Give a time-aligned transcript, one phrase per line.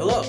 [0.00, 0.22] Hello,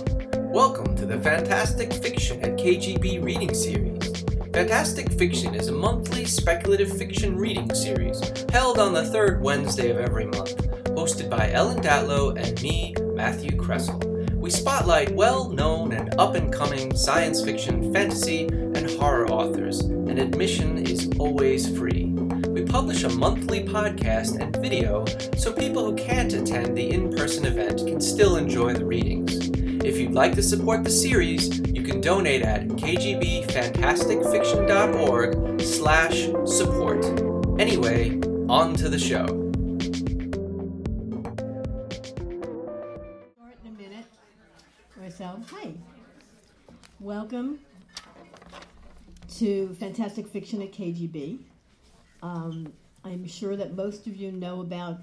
[0.51, 4.21] welcome to the Fantastic Fiction at KGB reading series.
[4.51, 8.19] Fantastic Fiction is a monthly speculative fiction reading series
[8.51, 10.57] held on the third Wednesday of every month,
[10.87, 14.03] hosted by Ellen Datlow and me, Matthew Kressel.
[14.35, 20.19] We spotlight well known and up and coming science fiction, fantasy, and horror authors, and
[20.19, 22.07] admission is always free.
[22.49, 25.05] We publish a monthly podcast and video
[25.37, 29.40] so people who can't attend the in person event can still enjoy the readings.
[29.83, 37.03] If you'd like to support the series, you can donate at kgbfantasticfiction.org slash support.
[37.59, 39.25] Anyway, on to the show.
[39.25, 39.51] In
[43.65, 44.05] a minute
[45.09, 45.41] so.
[45.49, 45.73] Hi.
[46.99, 47.57] Welcome
[49.37, 51.39] to Fantastic Fiction at KGB.
[52.21, 52.71] Um,
[53.03, 54.99] I'm sure that most of you know about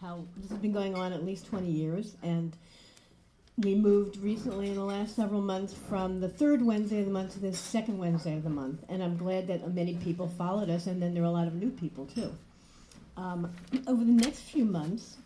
[0.00, 2.56] how this has been going on at least 20 years, and
[3.58, 7.32] we moved recently in the last several months from the third Wednesday of the month
[7.32, 10.86] to the second Wednesday of the month, and I'm glad that many people followed us,
[10.86, 12.32] and then there are a lot of new people too.
[13.16, 13.50] Um,
[13.86, 15.16] over the next few months,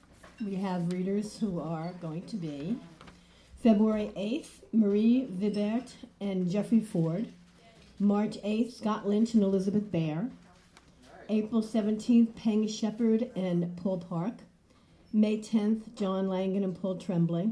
[0.45, 2.79] we have readers who are going to be
[3.65, 5.91] February 8th, Marie Vibbert
[6.21, 7.27] and Jeffrey Ford.
[7.99, 10.31] March 8th, Scott Lynch and Elizabeth Bear.
[11.29, 14.35] April 17th, Peng Shepherd and Paul Park.
[15.13, 17.51] May 10th, John Langan and Paul Tremblay.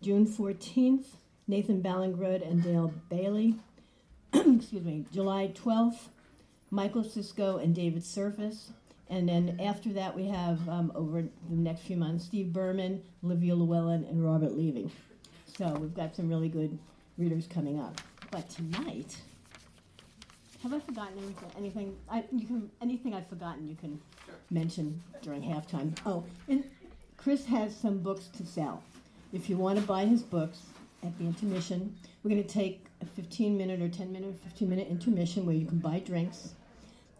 [0.00, 1.06] June 14th,
[1.48, 3.56] Nathan Ballingrud and Dale Bailey.
[4.32, 5.04] Excuse me.
[5.12, 6.08] July 12th,
[6.70, 8.70] Michael Cisco and David Surface.
[9.10, 13.56] And then after that, we have um, over the next few months Steve Berman, Olivia
[13.56, 14.90] Llewellyn, and Robert Levy.
[15.56, 16.78] So we've got some really good
[17.16, 18.00] readers coming up.
[18.30, 19.16] But tonight,
[20.62, 21.50] have I forgotten anything?
[21.56, 21.96] Anything?
[22.08, 24.00] I, you can anything I've forgotten, you can
[24.50, 25.96] mention during halftime.
[26.06, 26.62] Oh, and
[27.16, 28.82] Chris has some books to sell.
[29.30, 30.62] If you want to buy his books
[31.02, 34.68] at the intermission, we're going to take a 15 minute or 10 minute, or 15
[34.68, 36.54] minute intermission where you can buy drinks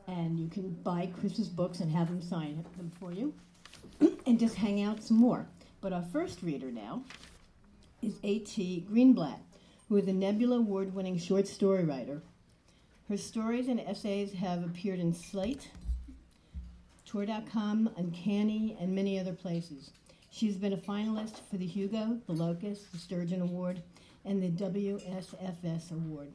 [0.06, 3.34] and you can buy Chris's books and have him sign them for you
[4.26, 5.46] and just hang out some more.
[5.82, 7.02] But our first reader now
[8.00, 8.86] is A.T.
[8.90, 9.40] Greenblatt,
[9.90, 12.22] who is a Nebula Award winning short story writer.
[13.10, 15.70] Her stories and essays have appeared in Slate,
[17.04, 19.90] Tor.com, Uncanny, and many other places.
[20.30, 23.82] She's been a finalist for the Hugo, the Locus, the Sturgeon Award,
[24.24, 26.32] and the WSFS Award.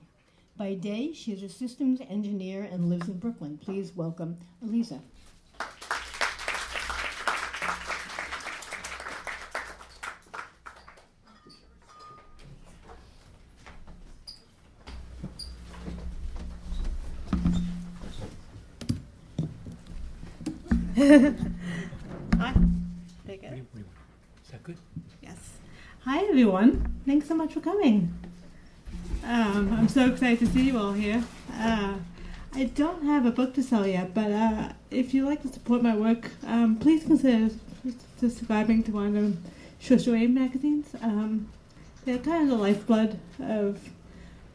[0.57, 3.57] By day, she is a systems engineer and lives in Brooklyn.
[3.57, 4.99] Please welcome Aliza.
[23.63, 23.85] It.
[24.44, 24.78] Is that good?
[25.22, 25.38] Yes.
[26.01, 27.00] Hi, everyone.
[27.06, 28.13] Thanks so much for coming.
[29.24, 31.24] Um, I'm so excited to see you all here.
[31.53, 31.96] Uh,
[32.53, 35.81] I don't have a book to sell yet, but uh, if you'd like to support
[35.81, 37.56] my work, um, please consider
[38.19, 39.38] subscribing to one of
[39.80, 40.94] short magazines.
[41.01, 41.50] Um,
[42.03, 43.80] they're kind of the lifeblood of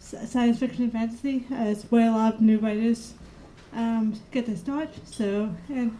[0.00, 1.46] science fiction and fantasy.
[1.50, 3.14] Uh, it's where a lot of new writers
[3.72, 4.90] um, get their start.
[5.06, 5.98] So, and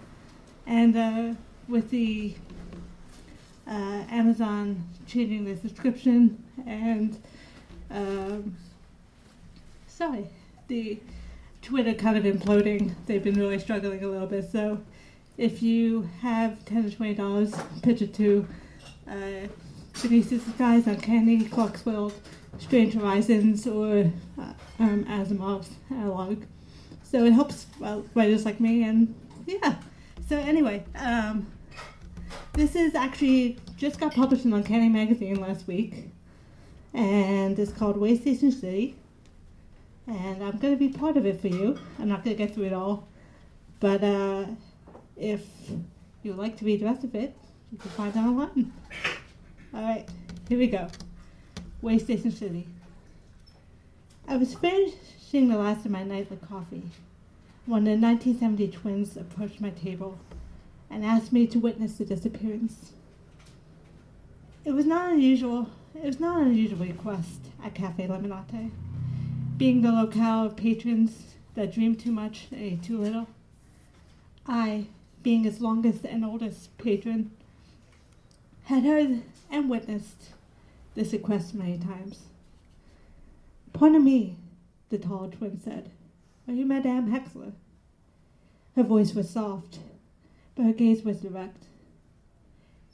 [0.67, 1.35] and uh,
[1.69, 2.35] with the
[3.69, 7.21] uh, Amazon changing their subscription and
[7.91, 8.57] um,
[9.87, 10.27] sorry,
[10.69, 10.99] the
[11.63, 12.95] Twitter kind of imploding.
[13.07, 14.51] They've been really struggling a little bit.
[14.51, 14.81] So
[15.37, 18.47] if you have ten or twenty dollars, pitch it to
[19.09, 19.49] uh,
[20.01, 22.13] Denise's guys on Candy, Clarkesworld,
[22.59, 26.43] Strange Horizons, or uh, um, Asimov's Analog.
[27.03, 29.15] So it helps uh, writers like me, and
[29.47, 29.77] yeah.
[30.29, 31.47] So anyway, um,
[32.53, 36.11] this is actually just got published in Uncanny Magazine last week,
[36.95, 38.97] and it's called Waystation City.
[40.07, 41.79] And I'm going to be part of it for you.
[41.99, 43.07] I'm not going to get through it all,
[43.79, 44.47] but uh,
[45.17, 45.43] if
[46.23, 47.37] you would like to read the rest of it,
[47.71, 48.73] you can find it online.
[49.75, 50.09] All right,
[50.49, 50.89] here we go.
[51.83, 52.67] Waystation City.
[54.27, 56.83] I was finishing the last of my nightly coffee
[57.67, 60.19] when the 1970 twins approached my table
[60.91, 62.93] and asked me to witness the disappearance.
[64.65, 65.71] It was not unusual.
[65.95, 68.71] It was not an unusual request at Cafe Lemonade.
[69.57, 73.27] Being the locale of patrons that dream too much and eat too little,
[74.47, 74.87] I,
[75.23, 77.31] being its longest and oldest patron,
[78.65, 80.31] had heard and witnessed
[80.95, 82.21] this request many times.
[83.73, 84.37] Pardon me,
[84.91, 85.91] the tall twin said.
[86.47, 87.53] Are you Madame Hexler?
[88.77, 89.81] Her voice was soft,
[90.59, 91.67] but her gaze was direct.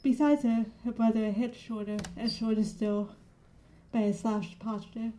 [0.03, 3.09] Besides her, her brother, a head shorter and shorter still,
[3.91, 5.13] by his slouched posture,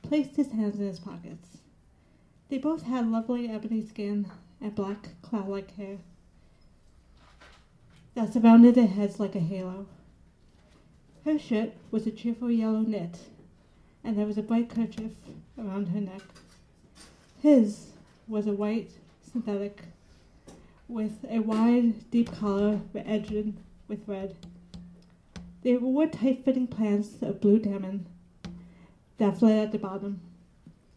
[0.00, 1.58] placed his hands in his pockets.
[2.48, 4.30] They both had lovely ebony skin
[4.62, 5.98] and black cloud like hair
[8.14, 9.86] that surrounded their heads like a halo.
[11.26, 13.18] Her shirt was a cheerful yellow knit,
[14.02, 15.12] and there was a bright kerchief
[15.58, 16.22] around her neck.
[17.42, 17.88] His
[18.26, 18.92] was a white
[19.30, 19.82] synthetic
[20.94, 23.52] with a wide, deep collar edged
[23.88, 24.36] with red.
[25.62, 28.06] They wore tight fitting pants of blue denim
[29.18, 30.20] that flare at the bottom.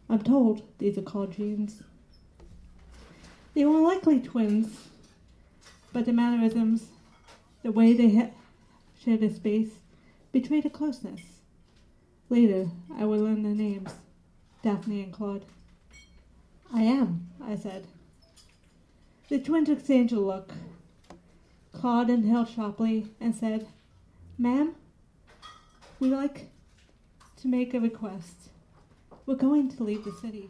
[0.08, 1.82] I'm told these are called jeans.
[3.54, 4.86] They were likely twins,
[5.92, 6.86] but the mannerisms,
[7.64, 8.30] the way they ha-
[9.04, 9.80] shared a space,
[10.30, 11.22] betrayed a closeness.
[12.30, 13.90] Later, I would learn their names
[14.62, 15.44] Daphne and Claude.
[16.72, 17.84] I am, I said.
[19.28, 20.52] The twins exchanged a look.
[21.72, 23.66] Claude inhaled sharply and said,
[24.38, 24.74] Ma'am,
[26.00, 26.48] we'd like
[27.36, 28.48] to make a request.
[29.26, 30.48] We're going to leave the city.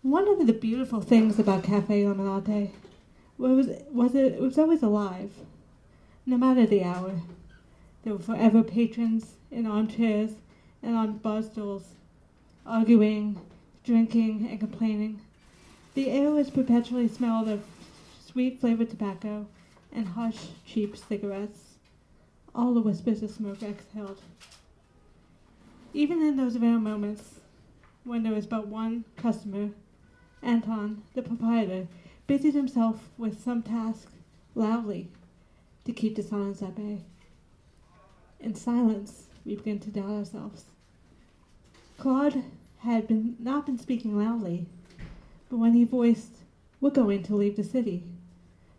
[0.00, 2.70] One of the beautiful things about Cafe Lemonade
[3.36, 5.32] was, was it, it was always alive,
[6.24, 7.20] no matter the hour.
[8.02, 10.30] There were forever patrons in armchairs
[10.82, 11.88] and on bar stools,
[12.64, 13.38] arguing,
[13.84, 15.20] drinking, and complaining.
[15.94, 17.64] The air was perpetually smelled of
[18.24, 19.46] sweet flavored tobacco
[19.92, 21.76] and harsh, cheap cigarettes.
[22.52, 24.20] All the whispers of smoke exhaled.
[25.92, 27.38] Even in those rare moments
[28.02, 29.70] when there was but one customer,
[30.42, 31.86] Anton, the proprietor,
[32.26, 34.10] busied himself with some task
[34.56, 35.08] loudly
[35.84, 37.02] to keep the silence at bay.
[38.40, 40.64] In silence, we began to doubt ourselves.
[41.98, 42.42] Claude
[42.78, 44.66] had been not been speaking loudly,
[45.48, 46.44] but when he voiced,
[46.80, 48.04] "We're going to leave the city,"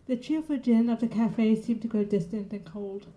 [0.07, 3.07] the cheerful din of the cafe seemed to grow distant and cold,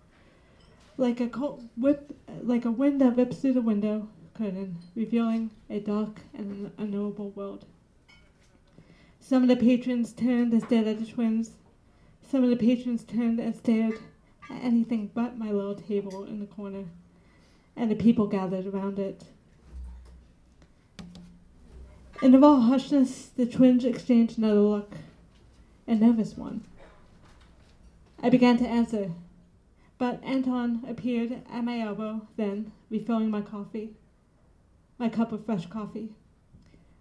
[0.96, 5.80] like a cold whip, like a wind that rips through the window curtain, revealing a
[5.80, 7.64] dark and unknowable world.
[9.20, 11.52] Some of the patrons turned and stared at the twins.
[12.22, 13.98] Some of the patrons turned and stared
[14.48, 16.84] at anything but my little table in the corner,
[17.76, 19.24] and the people gathered around it.
[22.20, 24.92] In the raw hushness, the twins exchanged another look,
[25.86, 26.64] a nervous one.
[28.20, 29.12] I began to answer,
[29.98, 33.94] but Anton appeared at my elbow, then, refilling my coffee,
[34.98, 36.08] my cup of fresh coffee.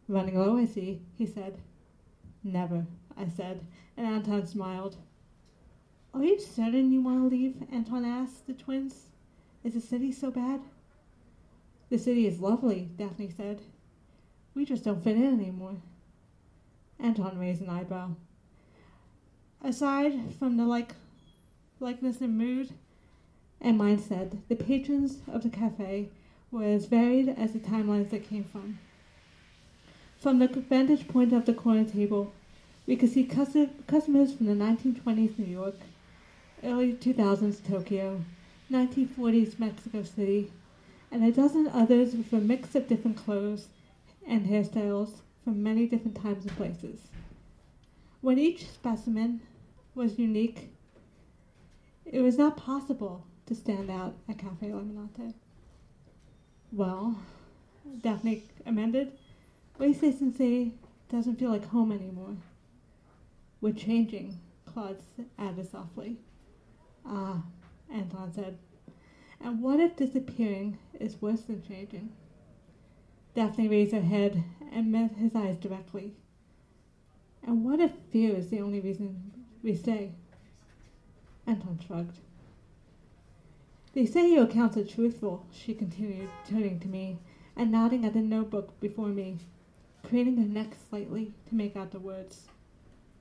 [0.08, 1.58] Running low, I see, he said.
[2.44, 2.86] Never,
[3.18, 3.66] I said,
[3.98, 4.98] and Anton smiled.
[6.14, 7.56] Are you certain you want to leave?
[7.72, 9.08] Anton asked the twins.
[9.64, 10.62] Is the city so bad?
[11.90, 13.62] The city is lovely, Daphne said.
[14.58, 15.76] We just don't fit in anymore.
[17.00, 18.16] Anton raised an eyebrow.
[19.64, 20.96] Aside from the like
[21.80, 22.72] likeness and mood
[23.62, 26.10] and mindset, the patrons of the cafe
[26.52, 28.80] were as varied as the timelines they came from.
[30.18, 32.34] From the vantage point of the corner table,
[32.88, 35.76] we could see customers from the 1920s New York,
[36.64, 38.22] early 2000s Tokyo,
[38.72, 40.52] 1940s Mexico City,
[41.12, 43.68] and a dozen others with a mix of different clothes
[44.28, 47.08] and hairstyles from many different times and places.
[48.22, 49.42] When each specimen
[49.96, 50.70] was unique,
[52.06, 55.34] it was not possible to stand out at Cafe Lemonade.
[56.72, 57.18] Well,
[58.02, 59.14] Daphne amended,
[59.80, 60.74] Waystation City
[61.10, 62.36] doesn't feel like home anymore.
[63.62, 65.00] We're changing, Claude
[65.40, 66.18] added softly.
[67.06, 67.44] Ah,
[67.92, 68.58] Anton said.
[69.40, 72.12] And what if disappearing is worse than changing?
[73.38, 76.16] Daphne raised her head and met his eyes directly.
[77.46, 80.14] And what if fear is the only reason we stay?
[81.46, 82.18] Anton shrugged.
[83.94, 87.20] They say your accounts are truthful, she continued, turning to me
[87.56, 89.38] and nodding at the notebook before me,
[90.02, 92.48] craning her neck slightly to make out the words.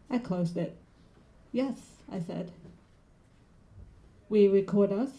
[0.08, 0.78] I closed it.
[1.52, 2.52] Yes, I said.
[4.30, 5.10] We record us?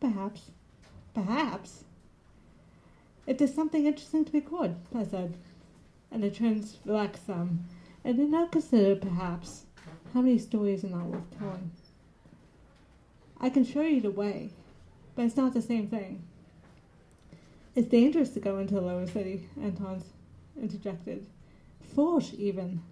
[0.00, 0.50] Perhaps.
[1.14, 1.84] Perhaps.
[3.30, 5.36] If there's something interesting to record, I said,
[6.10, 7.64] and the twins relaxed some,
[8.04, 9.66] and did not consider, perhaps,
[10.12, 11.70] how many stories are not worth telling.
[13.40, 14.50] I can show you the way,
[15.14, 16.24] but it's not the same thing.
[17.76, 20.02] It's dangerous to go into the lower city, Anton
[20.60, 21.24] interjected.
[21.94, 22.82] Foolish, even.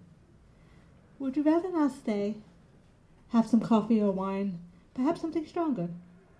[1.19, 2.37] Would you rather not stay?
[3.31, 4.61] Have some coffee or wine,
[4.95, 5.89] perhaps something stronger,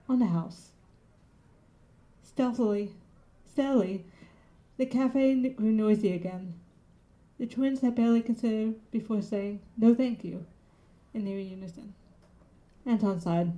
[0.09, 0.69] on the house.
[2.23, 2.93] Stealthily,
[3.59, 4.05] Steadily,
[4.77, 6.55] the cafe grew noisy again.
[7.39, 10.47] The twins had barely considered before saying, No thank you,
[11.13, 11.93] in near unison.
[12.87, 13.53] Anton sighed.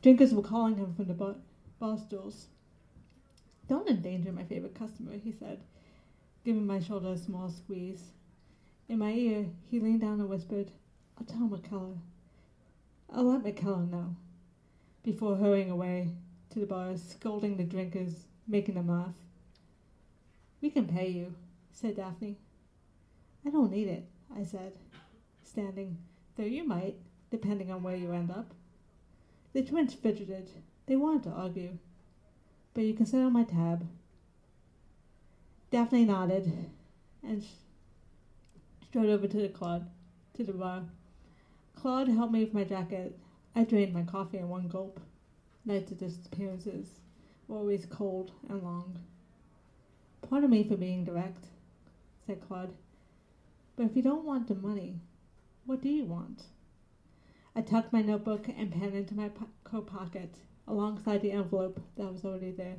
[0.00, 1.34] Drinkers were calling him from the bar,
[1.80, 2.46] bar stools.
[3.66, 5.58] Don't endanger my favorite customer, he said,
[6.44, 8.12] giving my shoulder a small squeeze.
[8.88, 10.70] In my ear, he leaned down and whispered,
[11.18, 11.98] I'll tell McKellar.
[13.12, 14.14] I'll let McKellar know.
[15.02, 16.10] Before hurrying away
[16.50, 19.16] to the bar, scolding the drinkers, making them laugh.
[20.62, 21.34] We can pay you,
[21.72, 22.38] said Daphne.
[23.44, 24.74] I don't need it, I said,
[25.42, 25.98] standing,
[26.36, 26.94] though you might,
[27.30, 28.54] depending on where you end up.
[29.52, 30.48] The twins fidgeted.
[30.86, 31.78] They wanted to argue.
[32.74, 33.86] But you can sit on my tab.
[35.72, 36.70] Daphne nodded
[37.24, 37.44] and
[38.88, 39.90] strode over to the Claude,
[40.34, 40.84] to the bar.
[41.74, 43.18] Claude helped me with my jacket.
[43.56, 45.00] I drained my coffee in one gulp.
[45.64, 47.00] Nights of disappearances
[47.48, 48.98] were always cold and long.
[50.28, 51.46] Pardon me for being direct,
[52.26, 52.72] said Claude.
[53.76, 55.00] But if you don't want the money,
[55.66, 56.44] what do you want?
[57.54, 60.34] I tucked my notebook and pen into my po- coat pocket
[60.66, 62.76] alongside the envelope that was already there.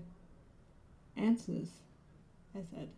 [1.15, 1.69] Answers,
[2.55, 2.89] I said.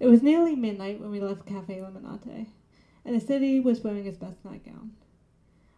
[0.00, 2.46] It was nearly midnight when we left Cafe Lemonade,
[3.04, 4.90] and the city was wearing its best nightgown.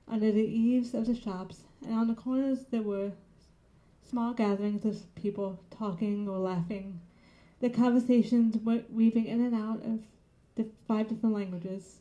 [0.09, 3.12] Under the eaves of the shops and on the corners there were
[4.09, 7.00] small gatherings of people talking or laughing,
[7.61, 8.57] their conversations
[8.91, 10.00] weaving in and out of
[10.55, 11.99] the five different languages,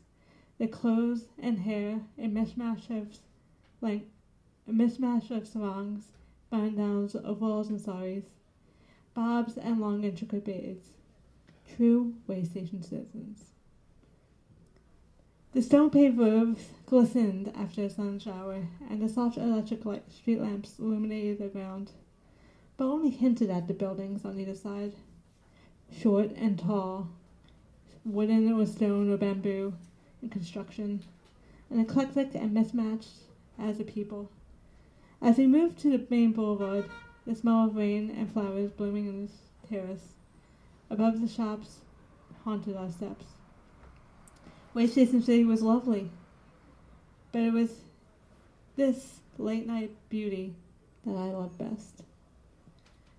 [0.58, 3.18] their clothes and hair a mishmash of
[3.80, 4.08] like
[4.66, 6.08] a mishmash of sarongs,
[6.50, 8.24] button-downs, overalls, and saris,
[9.14, 10.88] bobs and long intricate braids.
[11.76, 13.44] True way station citizens.
[15.54, 20.78] The stone-paved roofs glistened after a sun shower, and the soft electric light street lamps
[20.78, 21.92] illuminated the ground,
[22.76, 24.92] but only hinted at the buildings on either side.
[25.90, 27.08] Short and tall,
[28.04, 29.72] wooden or stone or bamboo
[30.22, 31.02] in construction,
[31.70, 33.14] and eclectic and mismatched
[33.58, 34.30] as a people.
[35.22, 36.90] As we moved to the main boulevard,
[37.26, 40.12] the smell of rain and flowers blooming in the terrace
[40.90, 41.78] above the shops
[42.44, 43.24] haunted our steps.
[44.78, 46.08] Waystation City was lovely,
[47.32, 47.80] but it was
[48.76, 50.54] this late night beauty
[51.04, 52.04] that I loved best.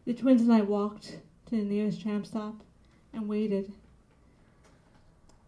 [0.05, 2.61] The twins and I walked to the nearest tram stop
[3.11, 3.73] and waited.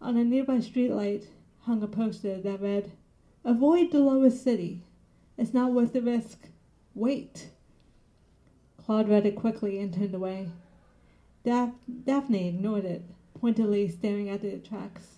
[0.02, 1.28] On a nearby streetlight
[1.62, 2.92] hung a poster that read,
[3.46, 4.82] Avoid the lowest city.
[5.38, 6.50] It's not worth the risk.
[6.94, 7.48] Wait.
[8.84, 10.50] Claude read it quickly and turned away.
[11.46, 11.72] Daph-
[12.04, 13.04] Daphne ignored it,
[13.40, 15.11] pointedly staring at the tracks.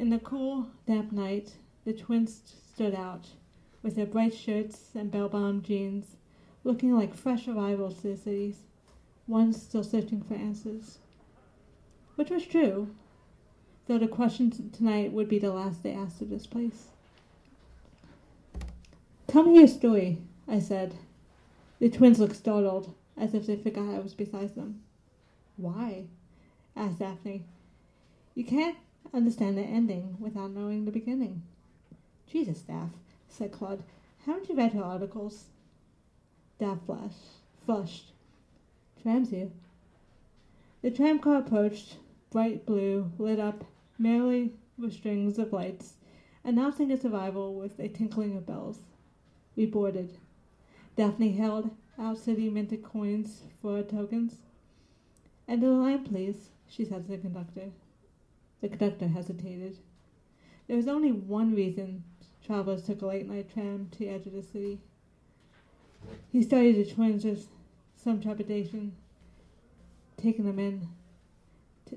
[0.00, 2.40] In the cool, damp night, the twins
[2.72, 3.26] stood out,
[3.82, 6.16] with their bright shirts and bell-bound jeans,
[6.64, 8.60] looking like fresh arrivals to the cities,
[9.26, 11.00] one still searching for answers.
[12.14, 12.88] Which was true,
[13.88, 16.86] though the question tonight would be the last they asked of this place.
[19.26, 20.16] Tell me your story,
[20.48, 20.94] I said.
[21.78, 24.80] The twins looked startled, as if they forgot I was beside them.
[25.58, 26.04] Why?
[26.74, 27.44] asked Daphne.
[28.34, 28.78] You can't
[29.12, 31.42] understand the ending without knowing the beginning.
[32.26, 32.90] Jesus, Daph,
[33.28, 33.82] said Claude.
[34.24, 35.46] Haven't you read her articles?
[36.58, 37.14] Daph flushed.
[37.64, 38.12] flushed.
[39.02, 39.50] Tram's here.
[40.82, 41.96] The tram car approached,
[42.30, 43.64] bright blue, lit up
[43.98, 45.94] merely with strings of lights,
[46.44, 48.78] announcing its arrival with a tinkling of bells.
[49.56, 50.16] We boarded.
[50.96, 54.36] Daphne held out city minted coins for tokens.
[55.46, 57.72] "And the line, please," she said to the conductor.
[58.60, 59.78] The conductor hesitated.
[60.66, 62.04] There was only one reason
[62.44, 64.80] travelers took a late night tram to the edge of the city.
[66.32, 67.46] He studied the twins with
[67.96, 68.96] some trepidation,
[70.16, 70.88] taking them in.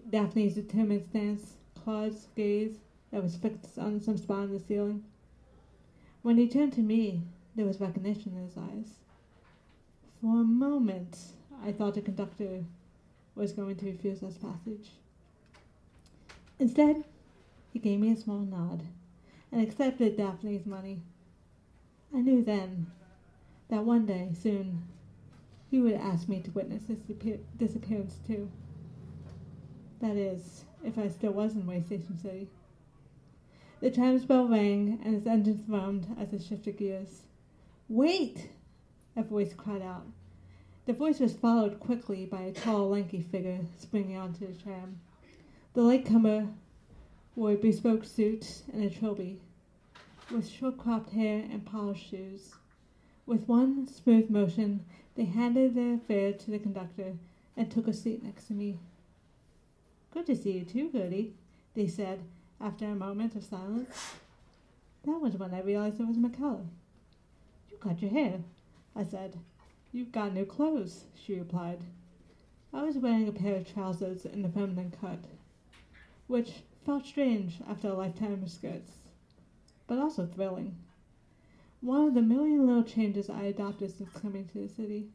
[0.10, 1.54] Daphne's determined stance,
[1.84, 2.78] Claude's gaze
[3.12, 5.04] that was fixed on some spot on the ceiling.
[6.22, 7.22] When he turned to me,
[7.56, 9.00] there was recognition in his eyes.
[10.22, 11.18] For a moment,
[11.64, 12.64] I thought the conductor
[13.36, 14.92] was going to refuse us passage.
[16.60, 17.04] Instead,
[17.72, 18.84] he gave me a small nod
[19.52, 21.02] and accepted Daphne's money.
[22.14, 22.88] I knew then
[23.70, 24.84] that one day, soon,
[25.72, 27.00] he would ask me to witness his
[27.58, 28.50] disappearance too.
[30.00, 32.50] That is, if I still was in Waystation City.
[33.80, 37.24] The tram's bell rang and its engines thrummed as it shifted gears.
[37.90, 38.50] Wait!
[39.16, 40.06] A voice cried out.
[40.86, 45.00] The voice was followed quickly by a tall, lanky figure springing onto the tram.
[45.74, 46.50] The latecomer
[47.36, 49.40] wore a bespoke suit and a trilby,
[50.30, 52.54] with short-cropped hair and polished shoes.
[53.26, 57.14] With one smooth motion, they handed their fare to the conductor
[57.58, 58.78] and took a seat next to me.
[60.12, 61.34] Good to see you too, Gertie,
[61.74, 62.20] they said
[62.62, 64.14] after a moment of silence.
[65.06, 66.68] That was when I realized it was McKellar.
[67.72, 68.42] You cut your hair,
[68.96, 69.40] I said.
[69.92, 71.80] You've got new clothes, she replied.
[72.72, 75.20] I was wearing a pair of trousers in a feminine cut,
[76.34, 78.94] which felt strange after a lifetime of skirts,
[79.86, 80.76] but also thrilling.
[81.80, 85.10] One of the million little changes I adopted since coming to the city,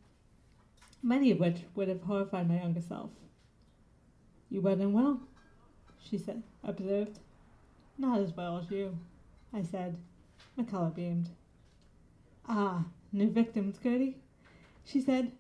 [1.02, 3.10] many of which would have horrified my younger self.
[4.48, 5.20] You wear them well,
[6.08, 7.18] she said, observed.
[7.98, 8.96] Not as well as you,
[9.52, 9.96] I said.
[10.56, 11.30] McCullough beamed.
[12.48, 14.18] Ah, new victims, Gertie?
[14.84, 15.32] she said,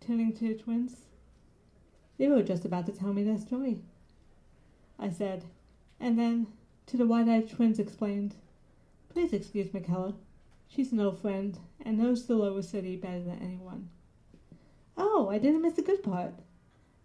[0.00, 1.06] turning to the twins.
[2.18, 3.78] They were just about to tell me their story.
[4.98, 5.44] I said,
[6.00, 6.46] and then
[6.86, 8.36] to the wide-eyed twins explained,
[9.08, 10.14] Please excuse McCullough.
[10.68, 13.88] She's an old friend and knows the lower city better than anyone.
[14.96, 16.34] Oh, I didn't miss the good part,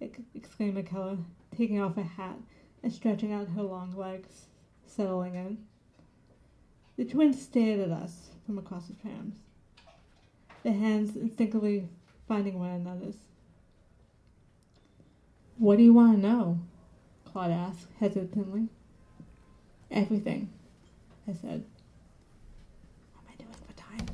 [0.02, 1.24] exclaimed McCullough,
[1.56, 2.38] taking off her hat
[2.82, 4.46] and stretching out her long legs,
[4.86, 5.58] settling in.
[6.98, 9.36] The twins stared at us from across the trams,
[10.64, 11.88] their hands instinctively
[12.28, 13.16] finding one another's.
[15.58, 16.60] What do you want to know?
[17.40, 18.68] Claude asked hesitantly.
[19.90, 20.50] Everything,
[21.26, 21.64] I said.
[23.14, 24.06] How am I doing for time?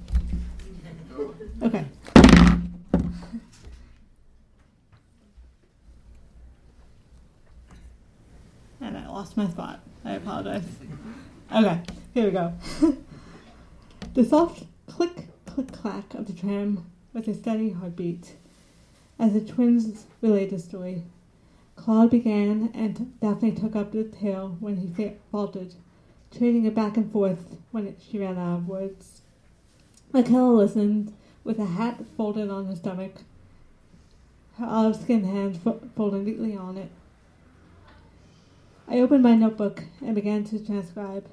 [1.63, 1.85] Okay.
[8.79, 9.79] and I lost my spot.
[10.03, 10.67] I apologize.
[11.51, 11.81] Okay,
[12.13, 12.53] here we go.
[14.13, 18.35] the soft click, click, clack of the tram with a steady heartbeat
[19.17, 21.01] as the twins relayed the story.
[21.75, 25.75] Claude began, and Daphne took up the tale when he faltered,
[26.31, 29.21] trading it back and forth when it, she ran out of words.
[30.13, 31.13] McKellar listened
[31.43, 33.21] with a hat folded on her stomach,
[34.57, 36.89] her olive skinned hands fo- folded neatly on it.
[38.87, 41.27] I opened my notebook and began to transcribe.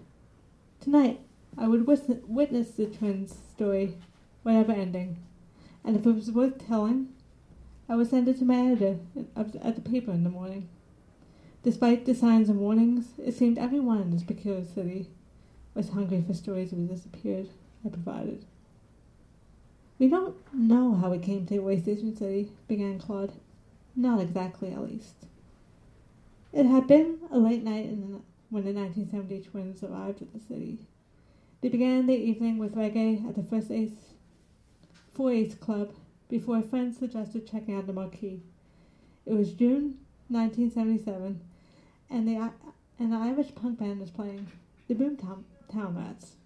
[0.81, 1.21] Tonight,
[1.57, 3.95] I would witness the twins' story,
[4.43, 5.19] whatever ending,
[5.85, 7.11] and if it was worth telling,
[7.93, 8.97] I would send it to my editor
[9.37, 10.71] at the paper in the morning.
[11.63, 15.11] Despite the signs and warnings, it seemed everyone in this peculiar city
[15.75, 17.51] was hungry for stories of the disappeared
[17.85, 18.47] I provided.
[19.99, 23.35] We don't know how we came to Waystation City, began Claude.
[23.95, 25.27] Not exactly, at least.
[26.51, 30.79] It had been a late night the, when the 1970 twins arrived at the city.
[31.61, 34.15] They began their evening with reggae at the First Ace,
[35.13, 35.93] Four Ace Club
[36.33, 38.41] before a friend suggested checking out the marquee.
[39.27, 41.39] It was June 1977,
[42.09, 42.51] and the,
[42.99, 44.47] the Irish punk band was playing
[44.89, 46.37] the Boomtown Town Rats.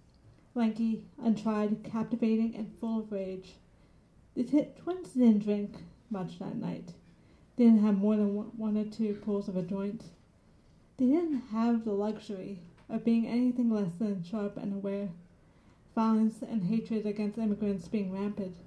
[0.55, 3.53] Lanky, untried, captivating, and full of rage.
[4.35, 5.77] The t- twins didn't drink
[6.09, 6.91] much that night
[7.55, 10.03] They didn't have more than one or two pulls of a joint.
[10.97, 15.07] They didn't have the luxury of being anything less than sharp and aware,
[15.95, 18.57] violence and hatred against immigrants being rampant.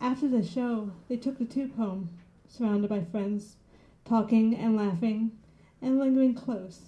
[0.00, 2.10] After the show, they took the tube home,
[2.48, 3.56] surrounded by friends,
[4.04, 5.32] talking and laughing
[5.80, 6.80] and lingering close,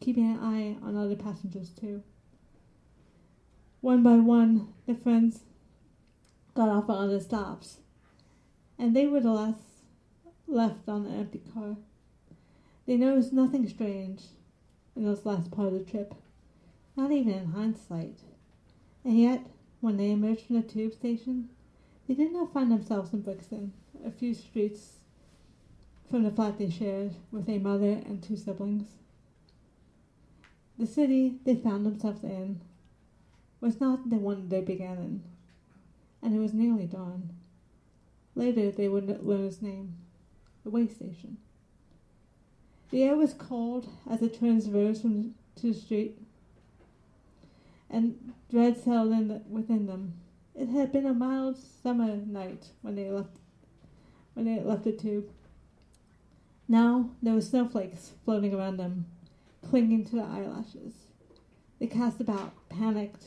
[0.00, 2.02] keeping an eye on other passengers too.
[3.80, 5.40] One by one, the friends
[6.54, 7.78] got off at other stops,
[8.78, 9.60] and they were the last
[10.46, 11.76] left on the empty car.
[12.86, 14.22] They noticed nothing strange
[14.96, 16.14] in this last part of the trip,
[16.96, 18.18] not even in hindsight.
[19.04, 19.46] And yet,
[19.80, 21.50] when they emerged from the tube station,
[22.08, 23.72] they did not find themselves in Brixton,
[24.04, 24.94] a few streets
[26.10, 28.88] from the flat they shared with a mother and two siblings.
[30.78, 32.60] The city they found themselves in
[33.60, 35.22] was not the one they began in,
[36.22, 37.30] and it was nearly dawn.
[38.34, 39.94] Later they would learn its name
[40.64, 41.36] the way station.
[42.90, 46.16] The air was cold as the twins rose from to the street,
[47.90, 50.14] and dread settled in the, within them.
[50.58, 53.30] It had been a mild summer night when they left
[54.34, 55.30] when they left the tube.
[56.66, 59.06] Now there were snowflakes floating around them,
[59.68, 60.94] clinging to their eyelashes.
[61.78, 63.26] They cast about, panicked,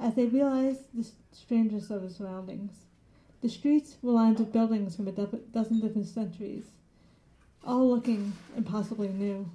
[0.00, 2.72] as they realized the strangeness of their surroundings.
[3.42, 6.64] The streets were lined with buildings from a dozen different centuries,
[7.64, 9.48] all looking impossibly new.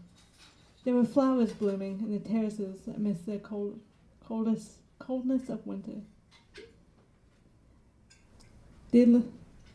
[0.86, 3.82] There were flowers blooming in the terraces amidst the cold,
[4.26, 6.02] coldest, coldness of winter.
[8.91, 9.21] They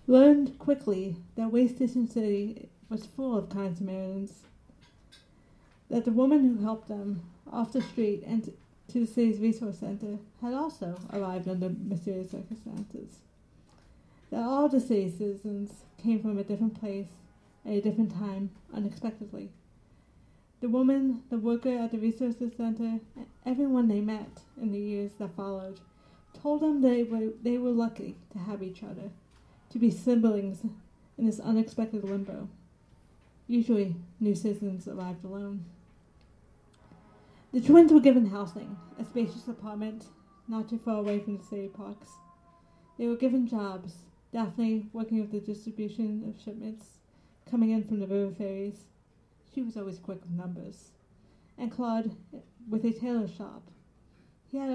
[0.07, 4.43] learned quickly that Waystation City was full of kind Samaritans.
[5.91, 8.53] That the woman who helped them off the street and
[8.89, 13.19] to the city's resource center had also arrived under mysterious circumstances.
[14.31, 15.71] That all the city citizens
[16.03, 17.09] came from a different place
[17.67, 19.51] at a different time, unexpectedly.
[20.61, 23.01] The woman, the worker at the resources center,
[23.45, 25.81] everyone they met in the years that followed,
[26.41, 29.11] told them they were, they were lucky to have each other,
[29.71, 30.63] to be siblings
[31.19, 32.49] in this unexpected limbo.
[33.47, 35.65] Usually, new citizens arrived alone.
[37.53, 40.07] The twins were given housing, a spacious apartment
[40.49, 42.09] not too far away from the city parks.
[42.99, 43.95] They were given jobs,
[44.33, 46.99] Daphne working with the distribution of shipments
[47.51, 48.85] coming in from the river ferries.
[49.55, 50.93] She was always quick with numbers.
[51.59, 52.17] And Claude
[52.69, 53.63] with a tailor shop.
[54.51, 54.71] He had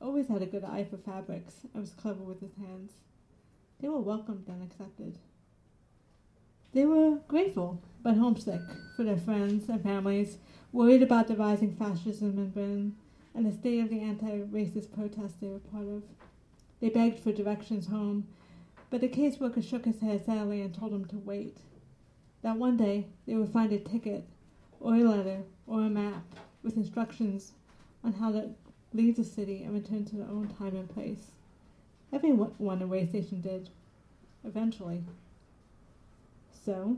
[0.00, 2.92] always had a good eye for fabrics and was clever with his hands.
[3.80, 5.18] They were welcomed and accepted.
[6.72, 8.60] They were grateful but homesick
[8.96, 10.38] for their friends and families,
[10.72, 12.96] worried about the rising fascism in Britain
[13.34, 16.02] and the state of the anti-racist protests they were part of.
[16.80, 18.26] They begged for directions home,
[18.88, 21.58] but the caseworker shook his head sadly and told them to wait.
[22.42, 24.24] That one day they would find a ticket,
[24.80, 26.24] or a letter, or a map
[26.62, 27.52] with instructions
[28.02, 28.50] on how to
[28.92, 31.32] leave the city and return to their own time and place.
[32.12, 33.70] Everyone in Waystation did,
[34.44, 35.04] eventually.
[36.64, 36.96] So,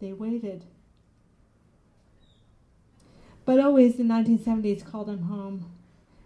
[0.00, 0.64] they waited.
[3.44, 5.66] But always the 1970s called them home,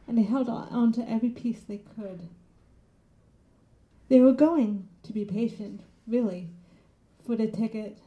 [0.07, 2.29] and they held on to every piece they could.
[4.09, 6.49] They were going to be patient, really,
[7.27, 7.99] for the ticket,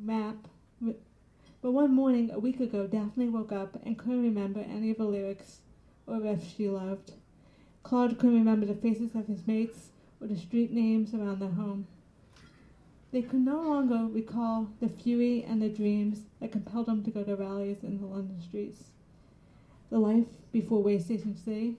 [0.00, 0.36] map.
[0.80, 5.04] But one morning, a week ago, Daphne woke up and couldn't remember any of the
[5.04, 5.60] lyrics
[6.06, 7.12] or if she loved.
[7.82, 9.90] Claude couldn't remember the faces of his mates
[10.20, 11.86] or the street names around their home.
[13.12, 17.22] They could no longer recall the fury and the dreams that compelled them to go
[17.22, 18.84] to rallies in the London streets.
[19.90, 21.76] The life before Waystation City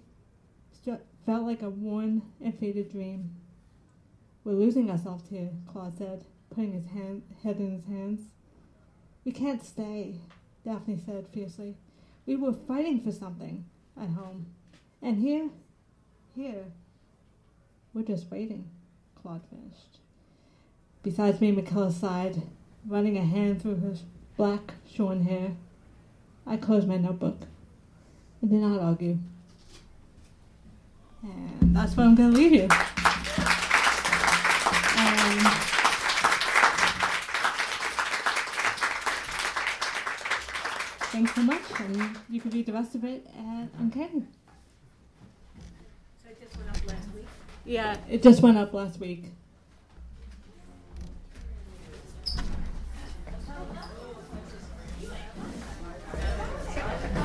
[1.25, 3.35] felt like a worn and faded dream.
[4.45, 8.21] We're losing ourselves here, Claude said, putting his hand, head in his hands.
[9.25, 10.21] We can't stay,
[10.63, 11.75] Daphne said fiercely.
[12.25, 13.65] We were fighting for something
[14.01, 14.45] at home.
[15.01, 15.49] And here,
[16.35, 16.65] here,
[17.93, 18.69] we're just waiting,
[19.21, 19.99] Claude finished.
[21.03, 22.41] Besides me, Michaela sighed,
[22.85, 24.03] running a hand through his
[24.35, 25.51] black, shorn hair.
[26.45, 27.41] I closed my notebook
[28.41, 29.17] and did not argue.
[31.23, 32.67] And that's where I'm going to leave you.
[41.27, 44.23] Thanks so much, and you can read the rest of it uh, at Uncanny.
[46.23, 47.25] So it just went up last week?
[47.65, 49.25] Yeah, it just went up last week.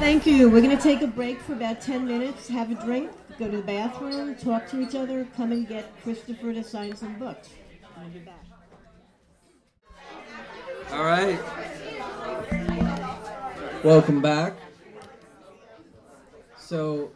[0.01, 0.51] Thank you.
[0.51, 3.59] We're going to take a break for about 10 minutes, have a drink, go to
[3.59, 7.51] the bathroom, talk to each other, come and get Christopher to sign some books.
[7.97, 8.45] I'll be back.
[10.91, 11.39] All right.
[13.85, 14.55] Welcome back.
[16.59, 17.11] So,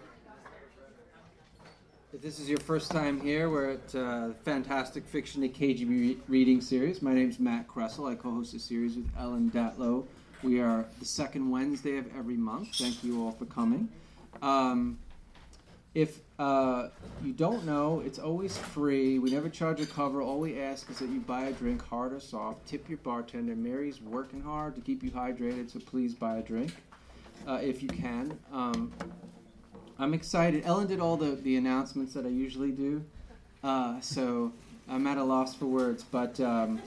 [2.12, 6.18] if this is your first time here, we're at uh, Fantastic Fiction, a KGB re-
[6.28, 7.02] reading series.
[7.02, 8.10] My name is Matt Kressel.
[8.10, 10.04] I co host a series with Ellen Datlow
[10.42, 12.76] we are the second Wednesday of every month.
[12.76, 13.88] Thank you all for coming.
[14.42, 14.98] Um,
[15.94, 16.88] if uh,
[17.22, 19.18] you don't know, it's always free.
[19.18, 20.20] We never charge a cover.
[20.20, 22.66] All we ask is that you buy a drink, hard or soft.
[22.66, 23.56] Tip your bartender.
[23.56, 26.72] Mary's working hard to keep you hydrated, so please buy a drink
[27.46, 28.38] uh, if you can.
[28.52, 28.92] Um,
[29.98, 30.66] I'm excited.
[30.66, 33.02] Ellen did all the, the announcements that I usually do,
[33.64, 34.52] uh, so
[34.88, 36.04] I'm at a loss for words.
[36.04, 36.82] But um,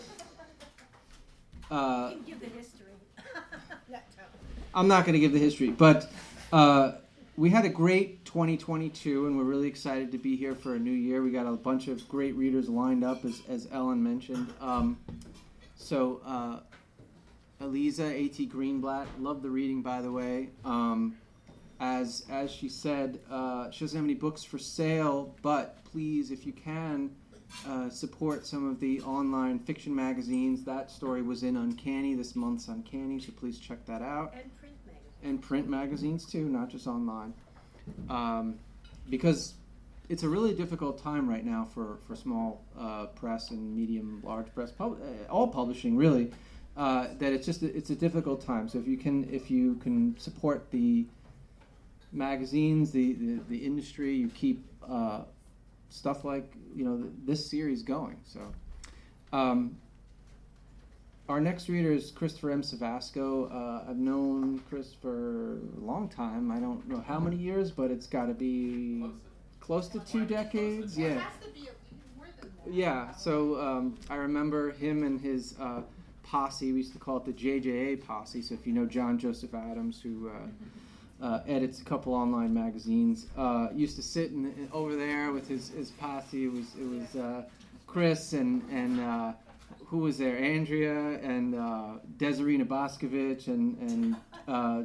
[1.72, 2.94] uh, give the history.
[4.76, 6.12] I'm not going to give the history, but
[6.54, 6.94] uh,
[7.40, 10.92] we had a great 2022, and we're really excited to be here for a new
[10.92, 11.24] year.
[11.24, 14.54] We got a bunch of great readers lined up, as, as Ellen mentioned.
[14.60, 15.00] Um,
[15.78, 16.60] so, uh,
[17.64, 18.46] Aliza A.T.
[18.50, 20.50] Greenblatt, love the reading, by the way.
[20.66, 21.16] Um,
[21.80, 26.46] as as she said, uh, she doesn't have any books for sale, but please, if
[26.46, 27.10] you can,
[27.66, 30.66] uh, support some of the online fiction magazines.
[30.66, 34.34] That story was in Uncanny this month's Uncanny, so please check that out.
[34.34, 34.69] And.
[35.24, 37.34] And print magazines too, not just online.
[38.10, 38.60] Um,
[39.10, 39.56] because
[40.08, 44.54] it's a really difficult time right now for, for small uh, press and medium large
[44.54, 46.32] press, pub- uh, all publishing really.
[46.78, 48.70] Uh, that it's just it's a difficult time.
[48.70, 51.06] So if you can if you can support the
[52.14, 55.24] magazines, the the, the industry, you keep uh,
[55.90, 58.18] stuff like you know this series going.
[58.24, 58.40] So,
[59.34, 59.76] um,
[61.30, 62.62] our next reader is Christopher M.
[62.62, 63.50] Cevasco.
[63.54, 66.52] Uh, I've known Chris for a long time.
[66.52, 69.06] I don't know how many years, but it's got to be
[69.60, 70.98] close to two decades.
[70.98, 71.24] Yeah.
[72.70, 73.12] Yeah.
[73.12, 75.56] So um, I remember him and his.
[75.60, 75.82] Uh,
[76.30, 76.72] posse.
[76.72, 78.42] We used to call it the JJA posse.
[78.42, 83.28] So if you know John Joseph Adams, who uh, uh, edits a couple online magazines.
[83.38, 86.46] Uh, used to sit in, in, over there with his, his posse.
[86.46, 87.44] It was it was uh,
[87.88, 89.34] Chris and and uh,
[89.90, 90.38] who was there?
[90.38, 94.16] Andrea and uh, Desiree and and
[94.48, 94.84] uh,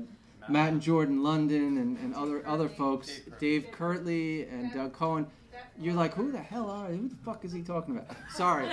[0.49, 3.21] Matt and Jordan London and, and other other folks.
[3.39, 5.27] Dave Kirtley and Doug Cohen.
[5.79, 6.87] You're like, who the hell are?
[6.87, 8.17] Who the fuck is he talking about?
[8.35, 8.69] Sorry.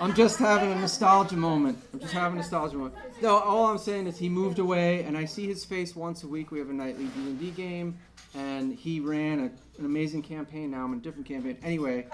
[0.00, 1.78] I'm just having a nostalgia moment.
[1.92, 2.94] I'm just having a nostalgia moment.
[3.22, 6.28] No, all I'm saying is he moved away, and I see his face once a
[6.28, 6.50] week.
[6.50, 7.98] We have a nightly D&D game,
[8.34, 9.44] and he ran a,
[9.78, 10.70] an amazing campaign.
[10.70, 11.58] Now I'm in a different campaign.
[11.62, 12.06] Anyway,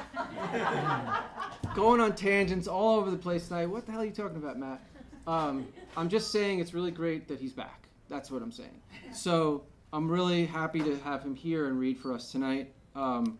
[1.74, 3.66] going on tangents all over the place tonight.
[3.66, 4.80] What the hell are you talking about, Matt?
[5.26, 7.88] Um, I'm just saying it's really great that he's back.
[8.08, 8.80] That's what I'm saying.
[9.12, 12.72] So I'm really happy to have him here and read for us tonight.
[12.94, 13.38] Um,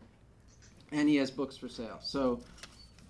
[0.92, 1.98] and he has books for sale.
[2.02, 2.40] So,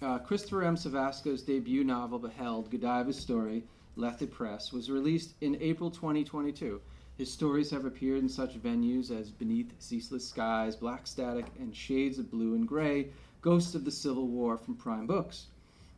[0.02, 0.76] uh, Christopher M.
[0.76, 3.64] Cevasco's debut novel, Beheld, Godiva's Story,
[3.96, 6.80] Lethe Press, was released in April 2022.
[7.16, 12.18] His stories have appeared in such venues as Beneath Ceaseless Skies, Black Static, and Shades
[12.18, 13.08] of Blue and Gray,
[13.40, 15.46] Ghosts of the Civil War from Prime Books.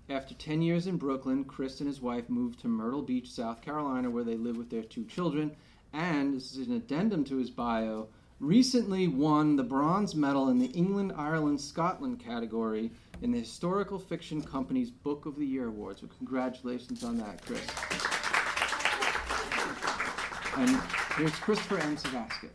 [0.09, 4.09] After 10 years in Brooklyn, Chris and his wife moved to Myrtle Beach, South Carolina,
[4.09, 5.57] where they live with their two children.
[5.93, 8.09] And this is an addendum to his bio
[8.41, 12.91] recently won the bronze medal in the England, Ireland, Scotland category
[13.23, 16.01] in the Historical Fiction Company's Book of the Year Awards.
[16.01, 17.67] So, congratulations on that, Chris.
[20.57, 20.81] And
[21.17, 21.97] here's Christopher M.
[21.97, 22.49] Cevasco.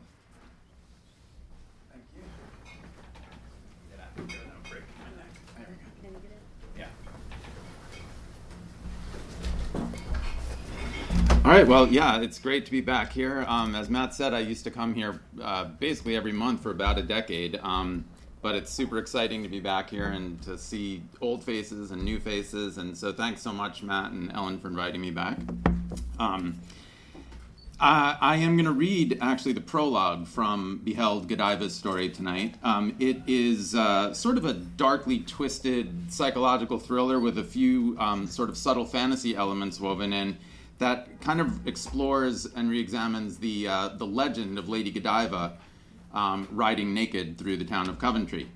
[11.45, 11.67] All right.
[11.67, 13.43] Well, yeah, it's great to be back here.
[13.49, 16.97] Um, as Matt said, I used to come here uh, basically every month for about
[16.97, 17.59] a decade.
[17.61, 18.05] Um,
[18.41, 22.17] but it's super exciting to be back here and to see old faces and new
[22.17, 22.77] faces.
[22.77, 25.37] And so, thanks so much, Matt and Ellen, for inviting me back.
[26.17, 26.59] Um,
[27.83, 32.55] uh, I am going to read actually the prologue from Beheld Godiva's story tonight.
[32.63, 38.25] Um, it is uh, sort of a darkly twisted psychological thriller with a few um,
[38.25, 40.37] sort of subtle fantasy elements woven in
[40.77, 45.57] that kind of explores and re-examines the uh, the legend of Lady Godiva
[46.13, 48.49] um, riding naked through the town of Coventry.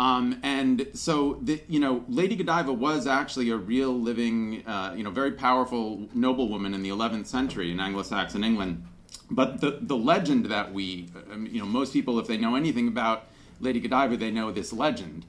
[0.00, 5.02] Um, and so, the, you know, Lady Godiva was actually a real living, uh, you
[5.02, 8.84] know, very powerful noblewoman in the 11th century in Anglo-Saxon England.
[9.30, 12.86] But the, the legend that we, um, you know, most people, if they know anything
[12.86, 13.26] about
[13.60, 15.26] Lady Godiva, they know this legend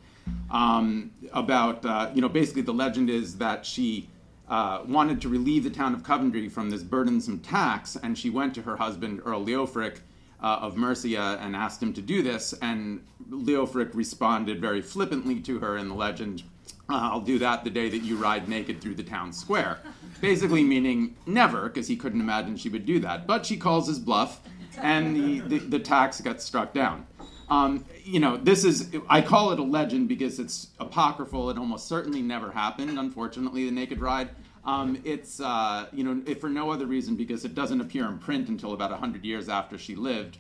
[0.51, 4.07] um, about, uh, you know, basically the legend is that she
[4.49, 8.53] uh, wanted to relieve the town of Coventry from this burdensome tax, and she went
[8.55, 9.99] to her husband, Earl Leofric
[10.41, 12.53] uh, of Mercia, and asked him to do this.
[12.61, 16.43] And Leofric responded very flippantly to her in the legend,
[16.89, 19.79] I'll do that the day that you ride naked through the town square.
[20.21, 23.27] Basically, meaning never, because he couldn't imagine she would do that.
[23.27, 24.41] But she calls his bluff,
[24.77, 27.05] and the, the, the tax gets struck down.
[27.49, 31.49] Um, you know, this is, I call it a legend because it's apocryphal.
[31.49, 34.29] It almost certainly never happened, unfortunately, the Naked Ride.
[34.69, 38.19] Um, it's, uh, you know, if for no other reason because it doesn't appear in
[38.19, 40.37] print until about 100 years after she lived.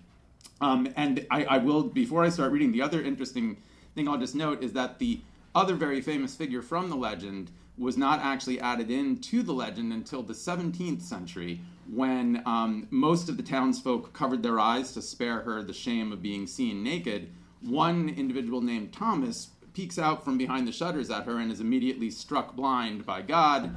[0.61, 3.57] Um, and I, I will, before I start reading, the other interesting
[3.95, 5.21] thing I'll just note is that the
[5.55, 10.21] other very famous figure from the legend was not actually added into the legend until
[10.21, 11.59] the 17th century
[11.91, 16.21] when um, most of the townsfolk covered their eyes to spare her the shame of
[16.21, 17.31] being seen naked.
[17.61, 22.09] One individual named Thomas peeks out from behind the shutters at her and is immediately
[22.09, 23.75] struck blind by God.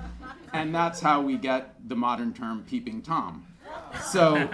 [0.53, 3.47] And that's how we get the modern term peeping Tom.
[4.05, 4.49] So,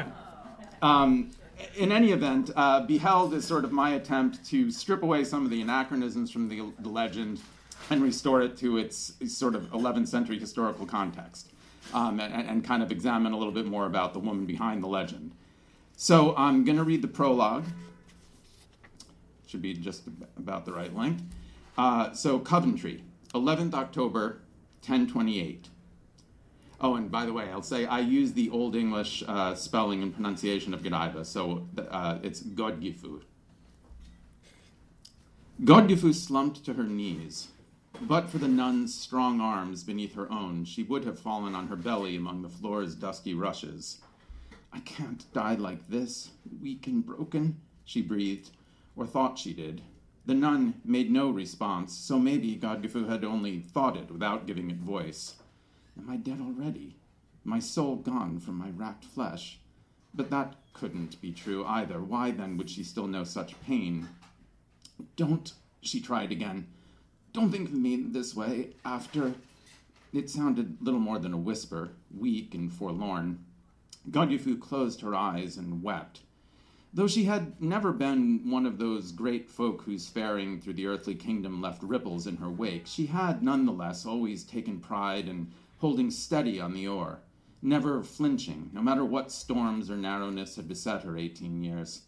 [0.83, 1.31] um,
[1.77, 5.51] in any event, uh, Beheld is sort of my attempt to strip away some of
[5.51, 7.41] the anachronisms from the, the legend
[7.91, 11.51] and restore it to its sort of 11th century historical context
[11.95, 14.87] um, and, and, kind of examine a little bit more about the woman behind the
[14.87, 15.33] legend.
[15.97, 17.65] So I'm going to read the prologue.
[19.49, 20.03] Should be just
[20.37, 21.23] about the right length.
[21.79, 23.03] Uh, so Coventry,
[23.35, 24.43] 11th October,
[24.85, 25.69] 1028.
[26.83, 30.13] Oh, and by the way, I'll say I use the Old English uh, spelling and
[30.13, 33.23] pronunciation of Godiva, so uh, it's Godgifu.
[35.65, 37.49] Godgifu slumped to her knees.
[38.03, 41.75] But for the nun's strong arms beneath her own, she would have fallen on her
[41.75, 43.99] belly among the floor's dusky rushes.
[44.73, 46.31] I can't die like this,
[46.61, 48.51] weak and broken, she breathed,
[48.99, 49.81] or thought she did.
[50.27, 54.79] The nun made no response, so maybe Godgifu had only thought it without giving it
[54.79, 55.37] voice.
[55.97, 56.97] Am I dead already?
[57.45, 59.61] My soul gone from my racked flesh?
[60.13, 62.03] But that couldn't be true either.
[62.03, 64.09] Why then would she still know such pain?
[65.17, 66.67] Don't, she tried again.
[67.33, 69.35] Don't think of me this way after.
[70.13, 73.45] It sounded little more than a whisper, weak and forlorn.
[74.11, 76.21] Godgifu closed her eyes and wept.
[76.95, 81.15] Though she had never been one of those great folk whose faring through the earthly
[81.15, 85.53] kingdom left ripples in her wake, she had none the less always taken pride in
[85.77, 87.21] holding steady on the oar,
[87.61, 92.03] never flinching, no matter what storms or narrowness had beset her eighteen years.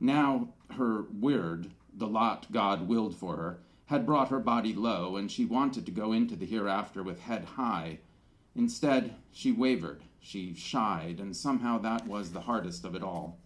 [0.00, 5.30] Now her weird, the lot God willed for her, had brought her body low, and
[5.30, 8.00] she wanted to go into the hereafter with head high.
[8.56, 13.38] Instead, she wavered, she shied, and somehow that was the hardest of it all.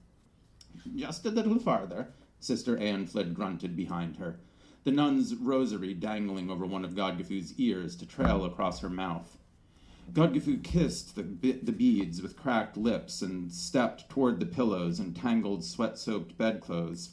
[0.94, 4.40] Just a little farther, Sister Eanfled grunted behind her,
[4.84, 9.36] the nun's rosary dangling over one of Godgifu's ears to trail across her mouth.
[10.12, 15.62] Godgifu kissed the, the beads with cracked lips and stepped toward the pillows and tangled
[15.62, 17.10] sweat soaked bedclothes.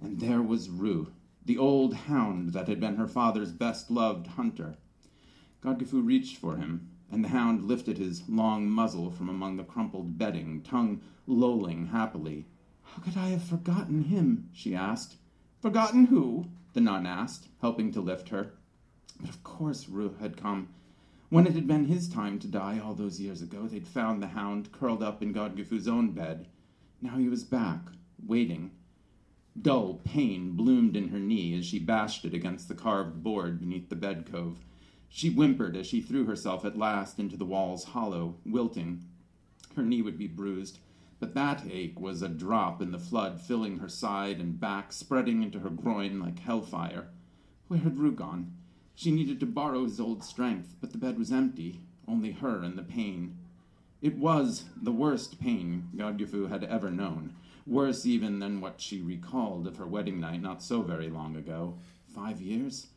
[0.00, 1.12] And there was Rue,
[1.44, 4.76] the old hound that had been her father's best loved hunter.
[5.62, 10.18] Godgifu reached for him, and the hound lifted his long muzzle from among the crumpled
[10.18, 12.46] bedding, tongue lolling happily.
[12.96, 14.48] How could I have forgotten him?
[14.54, 15.18] she asked.
[15.60, 16.46] Forgotten who?
[16.72, 18.54] the nun asked, helping to lift her.
[19.20, 20.68] But of course Rue had come.
[21.28, 24.28] When it had been his time to die all those years ago, they'd found the
[24.28, 26.48] hound curled up in Godgifu's own bed.
[27.02, 27.80] Now he was back,
[28.26, 28.70] waiting.
[29.60, 33.90] Dull pain bloomed in her knee as she bashed it against the carved board beneath
[33.90, 34.64] the bed cove.
[35.10, 39.04] She whimpered as she threw herself at last into the wall's hollow, wilting.
[39.74, 40.78] Her knee would be bruised,
[41.18, 45.42] but that ache was a drop in the flood filling her side and back, spreading
[45.42, 47.08] into her groin like hellfire.
[47.68, 48.52] Where had Rue gone?
[48.94, 52.78] She needed to borrow his old strength, but the bed was empty, only her and
[52.78, 53.36] the pain.
[54.02, 57.34] It was the worst pain Godgifu had ever known,
[57.66, 61.78] worse even than what she recalled of her wedding night not so very long ago.
[62.14, 62.88] Five years?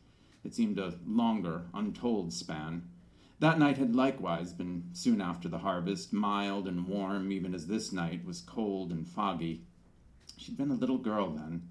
[0.44, 2.82] It seemed a longer, untold span.
[3.40, 7.90] That night had likewise been soon after the harvest, mild and warm, even as this
[7.90, 9.64] night was cold and foggy.
[10.36, 11.62] She'd been a little girl then,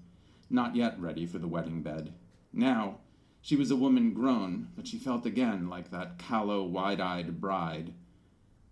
[0.50, 2.12] not yet ready for the wedding bed.
[2.52, 2.98] Now,
[3.40, 7.94] she was a woman grown, but she felt again like that callow, wide eyed bride.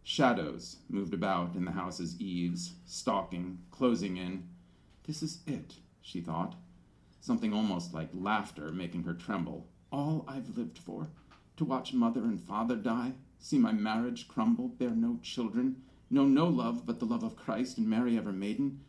[0.02, 4.48] Shadows moved about in the house's eaves, stalking, closing in.
[5.06, 6.56] This is it, she thought,
[7.20, 9.68] something almost like laughter making her tremble.
[9.92, 11.10] All I've lived for
[11.58, 16.46] to watch mother and father die, see my marriage crumble, bear no children, know no
[16.46, 18.80] love but the love of Christ and Mary ever maiden.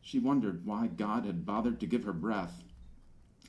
[0.00, 2.62] She wondered why God had bothered to give her breath.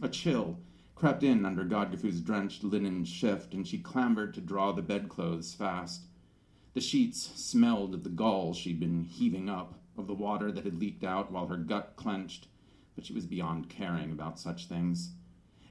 [0.02, 0.60] A chill
[0.96, 6.06] crept in under Godgifu's drenched linen shift, and she clambered to draw the bedclothes fast.
[6.74, 10.80] The sheets smelled of the gall she'd been heaving up, of the water that had
[10.80, 12.48] leaked out while her gut clenched,
[12.96, 15.14] but she was beyond caring about such things.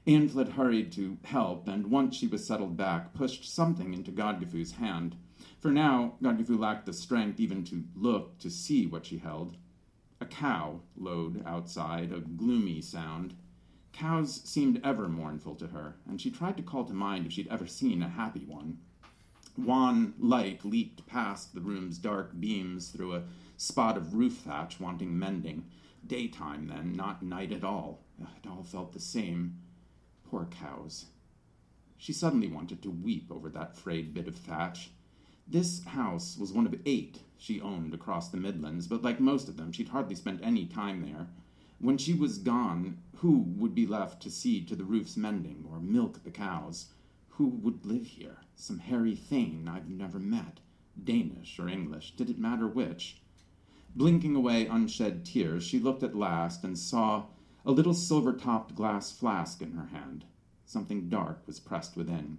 [0.07, 5.17] Eanfled hurried to help, and once she was settled back, pushed something into Godgifu's hand.
[5.59, 9.57] For now, Godgifu lacked the strength even to look to see what she held.
[10.21, 13.33] A cow lowed outside, a gloomy sound.
[13.91, 17.49] Cows seemed ever mournful to her, and she tried to call to mind if she'd
[17.49, 18.77] ever seen a happy one.
[19.57, 23.23] Wan light leaked past the room's dark beams through a
[23.57, 25.65] spot of roof thatch wanting mending.
[26.05, 28.05] Daytime, then, not night at all.
[28.21, 29.57] It all felt the same.
[30.29, 31.05] Poor cows.
[31.97, 34.91] She suddenly wanted to weep over that frayed bit of thatch.
[35.47, 39.55] This house was one of eight she owned across the Midlands, but like most of
[39.55, 41.27] them, she'd hardly spent any time there.
[41.79, 45.79] When she was gone, who would be left to see to the roof's mending or
[45.79, 46.87] milk the cows?
[47.29, 48.39] Who would live here?
[48.55, 50.59] Some hairy thane I've never met.
[51.01, 53.21] Danish or English, did it matter which?
[53.95, 57.27] Blinking away unshed tears, she looked at last and saw
[57.67, 60.23] a little silver topped glass flask in her hand.
[60.65, 62.37] Something dark was pressed within.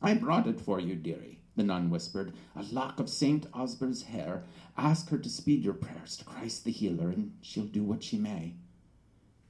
[0.00, 2.32] I brought it for you, dearie, the nun whispered.
[2.54, 3.50] A lock of St.
[3.50, 4.44] Osber's hair.
[4.76, 8.18] Ask her to speed your prayers to Christ the healer, and she'll do what she
[8.18, 8.54] may.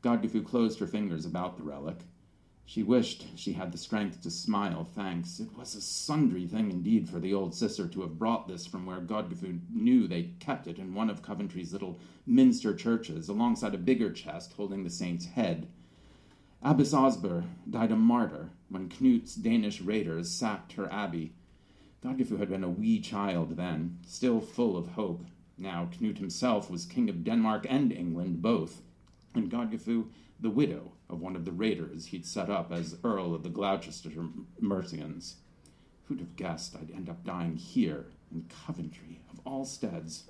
[0.03, 1.99] Godgifu closed her fingers about the relic.
[2.69, 5.41] She wished she had the strength to smile thanks.
[5.41, 8.85] It was a sundry thing indeed for the old sister to have brought this from
[8.85, 13.79] where Godgifu knew they kept it in one of Coventry's little minster churches, alongside a
[13.79, 15.67] bigger chest holding the saint's head.
[16.63, 21.33] Abbess Osber died a martyr when Knut's Danish raiders sacked her abbey.
[22.05, 25.25] Godgifu had been a wee child then, still full of hope.
[25.57, 28.83] Now Knut himself was king of Denmark and England both,
[29.35, 30.09] and Godgifu
[30.41, 34.11] the widow of one of the raiders he'd set up as Earl of the Gloucester
[34.61, 35.37] Mercians.
[36.07, 40.25] Who'd have guessed I'd end up dying here, in Coventry, of all steads?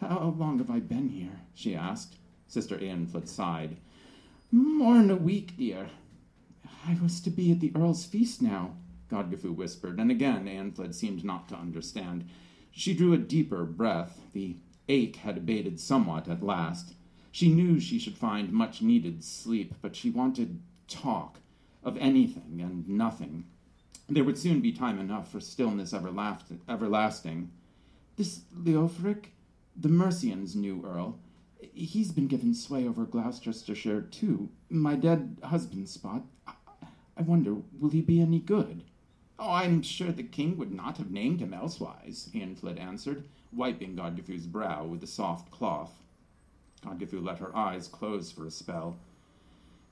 [0.00, 1.40] How long have I been here?
[1.54, 2.16] she asked.
[2.48, 3.76] Sister Eanfled sighed.
[4.52, 5.90] More'n a week, dear.
[6.86, 8.76] I was to be at the Earl's feast now,
[9.10, 12.28] Godgifu whispered, and again Eanfled seemed not to understand.
[12.70, 14.20] She drew a deeper breath.
[14.32, 14.56] The
[14.88, 16.94] ache had abated somewhat at last.
[17.36, 20.58] She knew she should find much needed sleep, but she wanted
[20.88, 21.40] talk
[21.84, 23.44] of anything and nothing.
[24.08, 27.50] There would soon be time enough for stillness everlast- everlasting.
[28.16, 29.32] This Leofric,
[29.78, 31.18] the Mercians' new earl,
[31.74, 34.48] he's been given sway over Gloucestershire too.
[34.70, 36.24] My dead husband's spot.
[37.18, 38.82] I wonder, will he be any good?
[39.38, 44.46] Oh, I'm sure the king would not have named him elsewise, Eanfled answered, wiping Godgifu's
[44.46, 46.02] brow with a soft cloth.
[46.86, 48.96] Godgifu let her eyes close for a spell.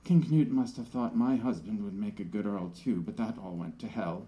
[0.05, 3.37] King Knut must have thought my husband would make a good earl too, but that
[3.37, 4.27] all went to hell.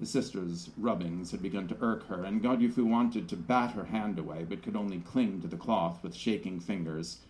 [0.00, 4.18] The sister's rubbings had begun to irk her, and Godgifu wanted to bat her hand
[4.18, 7.20] away, but could only cling to the cloth with shaking fingers.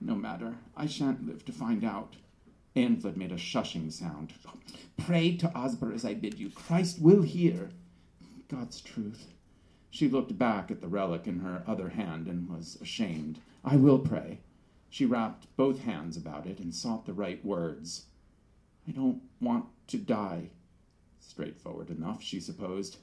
[0.00, 2.16] No matter, I shan't live to find out.
[2.76, 4.34] Eanfled made a shushing sound.
[4.98, 6.50] Pray to Osber as I bid you.
[6.50, 7.70] Christ will hear.
[8.48, 9.28] God's truth.
[9.90, 13.40] She looked back at the relic in her other hand and was ashamed.
[13.64, 14.38] I will pray.
[14.88, 18.06] She wrapped both hands about it and sought the right words.
[18.88, 20.50] I don't want to die.
[21.20, 22.96] Straightforward enough, she supposed.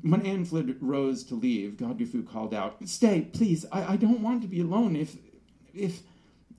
[0.00, 4.48] When Eanfled rose to leave, Godgifu called out, Stay, please, I, I don't want to
[4.48, 5.16] be alone if.
[5.74, 6.02] if.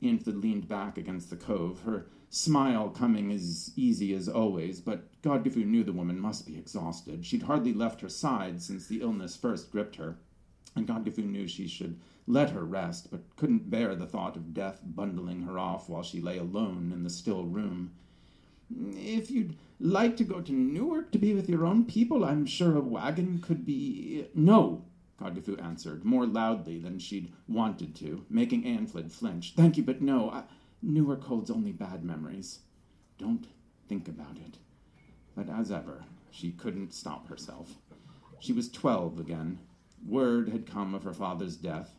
[0.02, 5.68] Eanfled leaned back against the cove, her smile coming as easy as always, but Godgifu
[5.68, 7.24] knew the woman must be exhausted.
[7.24, 10.18] She'd hardly left her side since the illness first gripped her,
[10.76, 14.82] and Godgifu knew she should let her rest, but couldn't bear the thought of death
[14.84, 17.92] bundling her off while she lay alone in the still room.
[18.72, 22.76] If you'd like to go to Newark to be with your own people, I'm sure
[22.76, 24.26] a wagon could be.
[24.34, 24.86] No,
[25.22, 29.54] Godgifu answered, more loudly than she'd wanted to, making Eanfled flinch.
[29.56, 30.32] Thank you, but no.
[30.32, 30.44] I,
[30.86, 32.60] Newark holds only bad memories.
[33.18, 33.48] Don't
[33.88, 34.58] think about it.
[35.34, 37.78] But as ever, she couldn't stop herself.
[38.40, 39.60] She was twelve again.
[40.06, 41.96] Word had come of her father's death.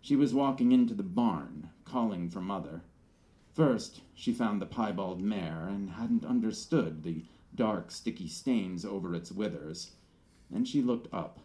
[0.00, 2.82] She was walking into the barn, calling for mother.
[3.52, 7.24] First, she found the piebald mare and hadn't understood the
[7.56, 9.90] dark, sticky stains over its withers.
[10.48, 11.40] Then she looked up,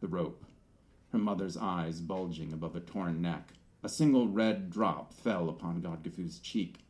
[0.00, 0.44] the rope,
[1.12, 3.52] her mother's eyes bulging above a torn neck.
[3.82, 6.80] A single red drop fell upon Godgifu's cheek.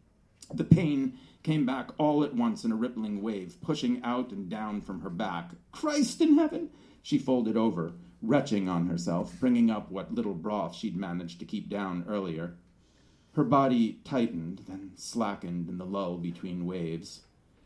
[0.52, 4.80] The pain came back all at once in a rippling wave, pushing out and down
[4.80, 5.50] from her back.
[5.72, 6.70] Christ in heaven!
[7.02, 11.68] She folded over, retching on herself, bringing up what little broth she'd managed to keep
[11.68, 12.56] down earlier.
[13.32, 17.22] Her body tightened, then slackened in the lull between waves.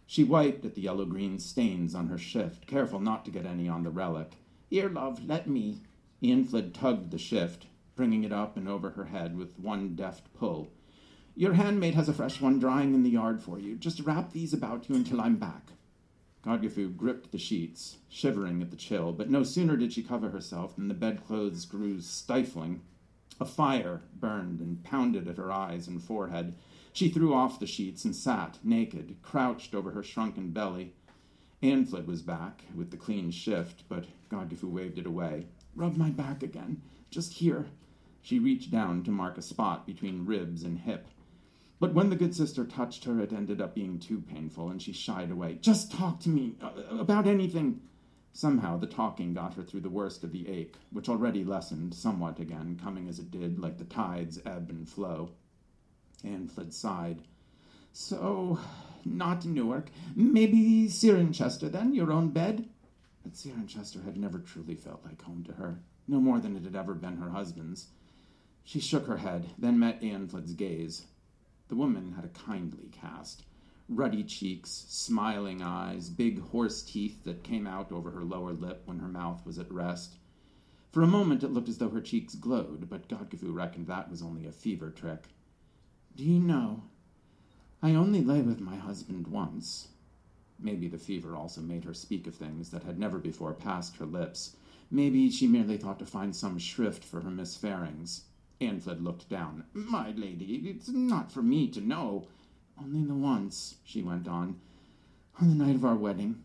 [0.06, 3.68] She wiped at the yellow green stains on her shift, careful not to get any
[3.68, 4.32] on the relic.
[4.68, 5.82] Here, love, let me.
[6.22, 7.66] Eanfled tugged the shift,
[8.00, 10.72] bringing it up and over her head with one deft pull.
[11.36, 13.76] Your handmaid has a fresh one drying in the yard for you.
[13.76, 15.72] Just wrap these about you until I'm back.
[16.42, 20.76] Godgifu gripped the sheets, shivering at the chill, but no sooner did she cover herself
[20.76, 22.80] than the bedclothes grew stifling.
[23.38, 26.56] A fire burned and pounded at her eyes and forehead.
[26.94, 30.94] She threw off the sheets and sat, naked, crouched over her shrunken belly.
[31.62, 35.48] Eanfled was back, with the clean shift, but Godgifu waved it away.
[35.76, 36.80] Rub my back again.
[37.10, 37.66] Just here.
[38.22, 41.06] She reached down to mark a spot between ribs and hip.
[41.80, 44.92] But when the good sister touched her, it ended up being too painful, and she
[44.92, 45.54] shied away.
[45.62, 47.80] Just talk to me uh, about anything.
[48.32, 52.38] Somehow the talking got her through the worst of the ache, which already lessened somewhat
[52.38, 55.30] again, coming as it did like the tide's ebb and flow.
[56.22, 57.22] Eanfled sighed.
[57.92, 58.58] So,
[59.04, 59.90] not Newark.
[60.14, 61.94] Maybe Cirencester, then?
[61.94, 62.68] Your own bed?
[63.22, 66.76] But Cirencester had never truly felt like home to her, no more than it had
[66.76, 67.88] ever been her husband's.
[68.64, 71.06] She shook her head, then met Eanfled's gaze.
[71.68, 73.44] The woman had a kindly cast
[73.90, 79.00] ruddy cheeks, smiling eyes, big horse teeth that came out over her lower lip when
[79.00, 80.14] her mouth was at rest.
[80.92, 84.22] For a moment it looked as though her cheeks glowed, but Godgifu reckoned that was
[84.22, 85.24] only a fever trick.
[86.16, 86.84] Do you know,
[87.82, 89.88] I only lay with my husband once.
[90.58, 94.06] Maybe the fever also made her speak of things that had never before passed her
[94.06, 94.54] lips.
[94.88, 98.22] Maybe she merely thought to find some shrift for her misfarings.
[98.60, 99.64] Eanfled looked down.
[99.72, 102.28] My lady, it's not for me to know.
[102.78, 104.60] Only the once, she went on,
[105.40, 106.44] on the night of our wedding.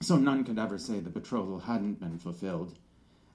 [0.00, 2.78] So none could ever say the betrothal hadn't been fulfilled.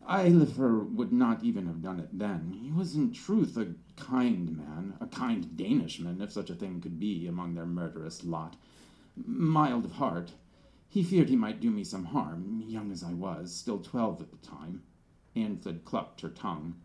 [0.09, 2.57] Eilifer would not even have done it then.
[2.61, 6.99] He was in truth a kind man, a kind Danishman, if such a thing could
[6.99, 8.55] be among their murderous lot.
[9.15, 10.31] Mild of heart.
[10.89, 14.31] He feared he might do me some harm, young as I was, still twelve at
[14.31, 14.83] the time.
[15.35, 16.75] Eanfled clucked her tongue.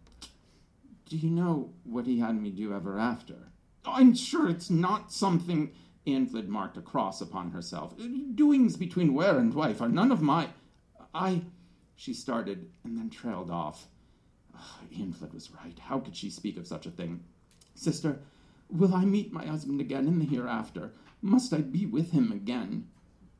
[1.12, 3.52] Do you know what he had me do ever after?
[3.84, 5.72] I'm sure it's not something.
[6.06, 7.92] Eanfled marked a cross upon herself.
[8.34, 10.48] Doings between were and wife are none of my.
[11.14, 11.42] I.
[11.96, 13.88] She started and then trailed off.
[14.56, 15.78] Ah, Eanfled was right.
[15.78, 17.22] How could she speak of such a thing?
[17.74, 18.18] Sister,
[18.70, 20.92] will I meet my husband again in the hereafter?
[21.20, 22.88] Must I be with him again?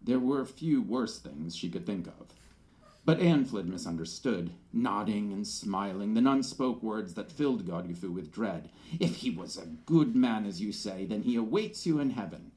[0.03, 2.35] There were few worse things she could think of.
[3.05, 4.53] But Eanfled misunderstood.
[4.73, 8.71] Nodding and smiling, the nun spoke words that filled Godgifu with dread.
[9.01, 12.53] If he was a good man, as you say, then he awaits you in heaven.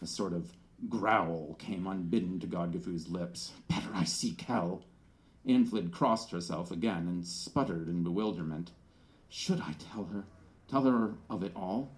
[0.00, 0.56] A sort of
[0.88, 3.52] growl came unbidden to Godgifu's lips.
[3.68, 4.84] Better I seek hell.
[5.46, 8.70] Eanfled crossed herself again and sputtered in bewilderment.
[9.28, 10.24] Should I tell her?
[10.66, 11.92] Tell her of it all?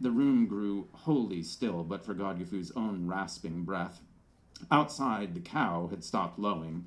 [0.00, 4.00] The room grew wholly still, but for Godgifu's own rasping breath.
[4.72, 6.86] Outside, the cow had stopped lowing.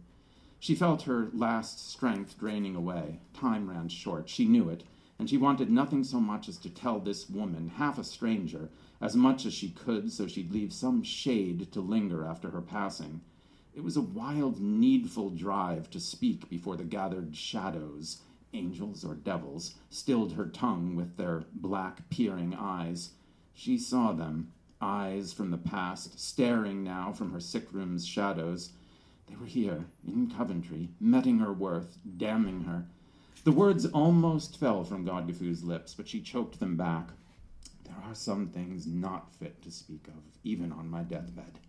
[0.66, 3.20] She felt her last strength draining away.
[3.36, 4.28] Time ran short.
[4.28, 4.84] She knew it,
[5.20, 9.16] and she wanted nothing so much as to tell this woman, half a stranger, as
[9.16, 13.22] much as she could so she'd leave some shade to linger after her passing.
[13.76, 19.76] It was a wild, needful drive to speak before the gathered shadows, angels or devils,
[19.91, 23.11] stilled her tongue with their black, peering eyes.
[23.53, 24.51] She saw them,
[24.82, 28.72] eyes from the past, staring now from her sick room's shadows.
[29.28, 32.86] They were here, in Coventry, meting her worth, damning her.
[33.44, 37.10] The words almost fell from Godgifu's lips, but she choked them back.
[37.84, 41.60] There are some things not fit to speak of, even on my deathbed.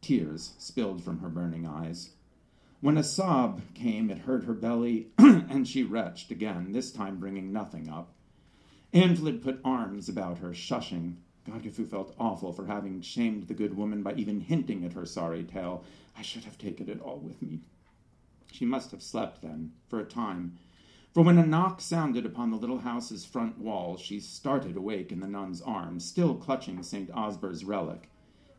[0.00, 2.10] Tears spilled from her burning eyes.
[2.80, 7.52] When a sob came, it hurt her belly, and she retched again, this time bringing
[7.52, 8.14] nothing up.
[8.92, 11.16] Eanfled put arms about her, shushing.
[11.48, 15.42] Godgifu felt awful for having shamed the good woman by even hinting at her sorry
[15.42, 15.84] tale,
[16.16, 17.60] I should have taken it all with me.
[18.50, 20.58] She must have slept then, for a time,
[21.14, 25.20] for when a knock sounded upon the little house's front wall, she started awake in
[25.20, 27.08] the nun's arms, still clutching St.
[27.12, 28.10] Osber's relic.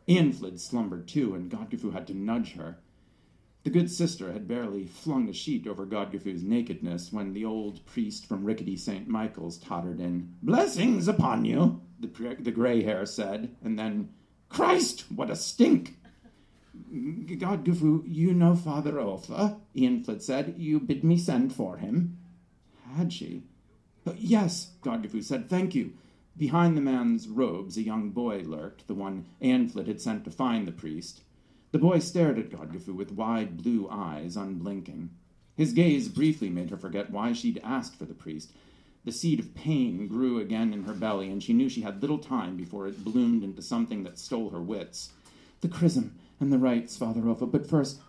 [0.08, 2.78] Eanfled slumbered too, and Godgifu had to nudge her.
[3.64, 8.24] The good sister had barely flung a sheet over Godgifu's nakedness when the old priest
[8.24, 9.06] from rickety St.
[9.06, 10.34] Michael's tottered in.
[10.40, 14.10] Blessings upon you, the, the gray hair said, and then,
[14.48, 15.96] Christ, what a stink!
[16.92, 20.54] Godgifu, you know Father Ulfa, Eanfled said.
[20.58, 22.18] You bid me send for him.
[22.96, 23.44] Had she?
[24.04, 25.94] But yes, Godgifu said, thank you.
[26.36, 30.68] Behind the man's robes, a young boy lurked, the one Eanfled had sent to find
[30.68, 31.22] the priest.
[31.72, 35.10] The boy stared at Godgifu with wide blue eyes, unblinking.
[35.56, 38.52] His gaze briefly made her forget why she'd asked for the priest.
[39.06, 42.18] The seed of pain grew again in her belly, and she knew she had little
[42.18, 45.12] time before it bloomed into something that stole her wits.
[45.60, 47.48] The chrism, and the rites, Father Ulfa.
[47.48, 48.00] But first,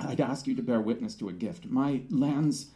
[0.00, 1.66] I'd ask you to bear witness to a gift.
[1.66, 2.66] My lands.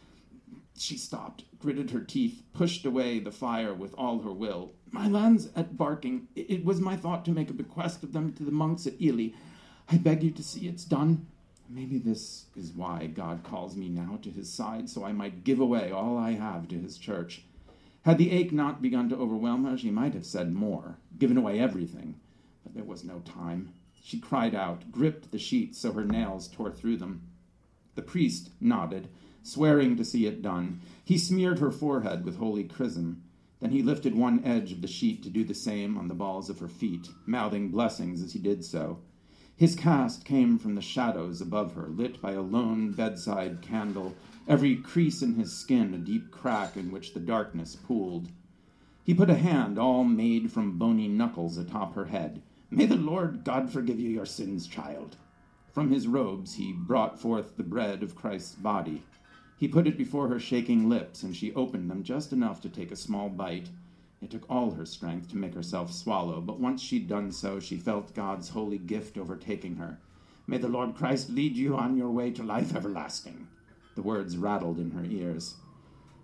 [0.77, 4.71] She stopped, gritted her teeth, pushed away the fire with all her will.
[4.91, 6.29] My lands at Barking.
[6.33, 9.31] It was my thought to make a bequest of them to the monks at Ely.
[9.89, 11.27] I beg you to see it's done.
[11.69, 15.59] Maybe this is why God calls me now to his side, so I might give
[15.59, 17.43] away all I have to his church.
[18.05, 21.59] Had the ache not begun to overwhelm her, she might have said more, given away
[21.59, 22.19] everything.
[22.63, 23.71] But there was no time.
[23.99, 27.23] She cried out, gripped the sheets so her nails tore through them.
[27.95, 29.07] The priest nodded,
[29.41, 30.81] swearing to see it done.
[31.03, 33.23] He smeared her forehead with holy chrism.
[33.59, 36.47] Then he lifted one edge of the sheet to do the same on the balls
[36.47, 38.99] of her feet, mouthing blessings as he did so.
[39.57, 44.13] His cast came from the shadows above her, lit by a lone bedside candle,
[44.49, 48.27] every crease in his skin a deep crack in which the darkness pooled.
[49.05, 52.41] He put a hand, all made from bony knuckles, atop her head.
[52.69, 55.15] May the Lord God forgive you your sins, child.
[55.71, 59.03] From his robes he brought forth the bread of Christ's body.
[59.57, 62.91] He put it before her shaking lips, and she opened them just enough to take
[62.91, 63.69] a small bite.
[64.21, 67.77] It took all her strength to make herself swallow, but once she'd done so, she
[67.77, 69.99] felt God's holy gift overtaking her.
[70.47, 73.47] May the Lord Christ lead you on your way to life everlasting.
[73.95, 75.55] The words rattled in her ears.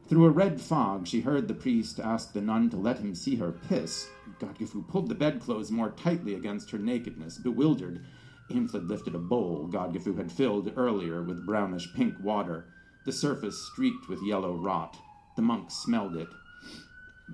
[0.07, 3.35] Through a red fog, she heard the priest ask the nun to let him see
[3.37, 4.09] her piss.
[4.39, 7.37] Godgifu pulled the bedclothes more tightly against her nakedness.
[7.37, 8.05] Bewildered,
[8.49, 12.65] Eanfled lifted a bowl Godgifu had filled earlier with brownish pink water,
[13.05, 14.97] the surface streaked with yellow rot.
[15.37, 16.27] The monk smelled it.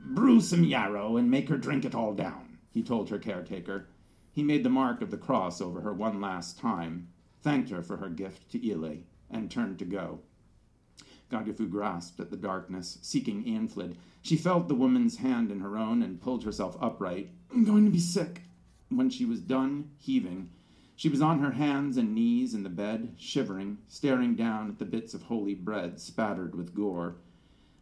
[0.05, 3.87] Brew some yarrow and make her drink it all down, he told her caretaker.
[4.31, 7.07] He made the mark of the cross over her one last time,
[7.41, 8.97] thanked her for her gift to Ely,
[9.29, 10.19] and turned to go.
[11.29, 13.95] Godgifu grasped at the darkness, seeking Eanfled.
[14.21, 17.29] She felt the woman's hand in her own and pulled herself upright.
[17.51, 18.43] I'm going to be sick.
[18.89, 20.51] When she was done heaving,
[20.95, 24.85] she was on her hands and knees in the bed, shivering, staring down at the
[24.85, 27.17] bits of holy bread spattered with gore.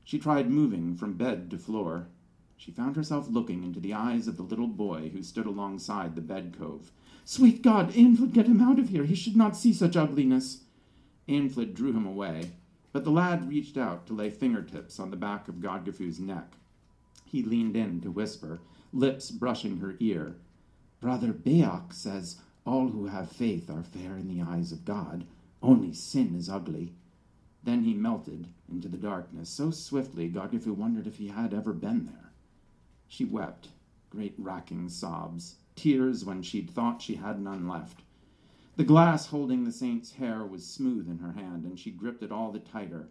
[0.06, 2.08] She tried moving from bed to floor.
[2.56, 6.22] She found herself looking into the eyes of the little boy who stood alongside the
[6.22, 6.92] bed cove.
[7.26, 9.06] Sweet God, Eanfled, get him out of here.
[9.06, 10.62] He should not see such ugliness.
[11.28, 12.52] Eanfled drew him away.
[12.94, 16.54] But the lad reached out to lay fingertips on the back of Godgifu's neck.
[17.26, 18.60] He leaned in to whisper,
[18.94, 20.36] lips brushing her ear.
[21.02, 25.26] Brother Beok says all who have faith are fair in the eyes of God.
[25.64, 26.94] Only sin is ugly.
[27.66, 32.06] Then he melted into the darkness so swiftly Godgifu wondered if he had ever been
[32.06, 32.32] there.
[33.08, 33.70] She wept,
[34.12, 38.04] great racking sobs, tears when she'd thought she had none left.
[38.76, 42.32] The glass holding the saint's hair was smooth in her hand, and she gripped it
[42.32, 43.10] all the tighter.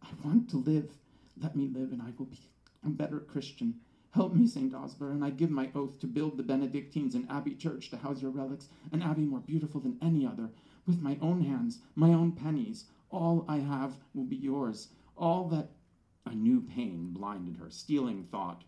[0.00, 0.96] I want to live.
[1.36, 2.38] Let me live, and I will be
[2.84, 3.80] a better Christian.
[4.12, 4.72] Help me, St.
[4.72, 8.22] Osber, and I give my oath to build the Benedictines an abbey church to house
[8.22, 10.50] your relics, an abbey more beautiful than any other,
[10.86, 14.88] with my own hands, my own pennies, all I have will be yours.
[15.16, 15.68] All that.
[16.28, 18.64] A new pain blinded her, stealing thought.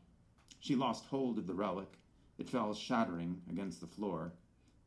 [0.61, 1.89] She lost hold of the relic.
[2.39, 4.33] It fell shattering against the floor.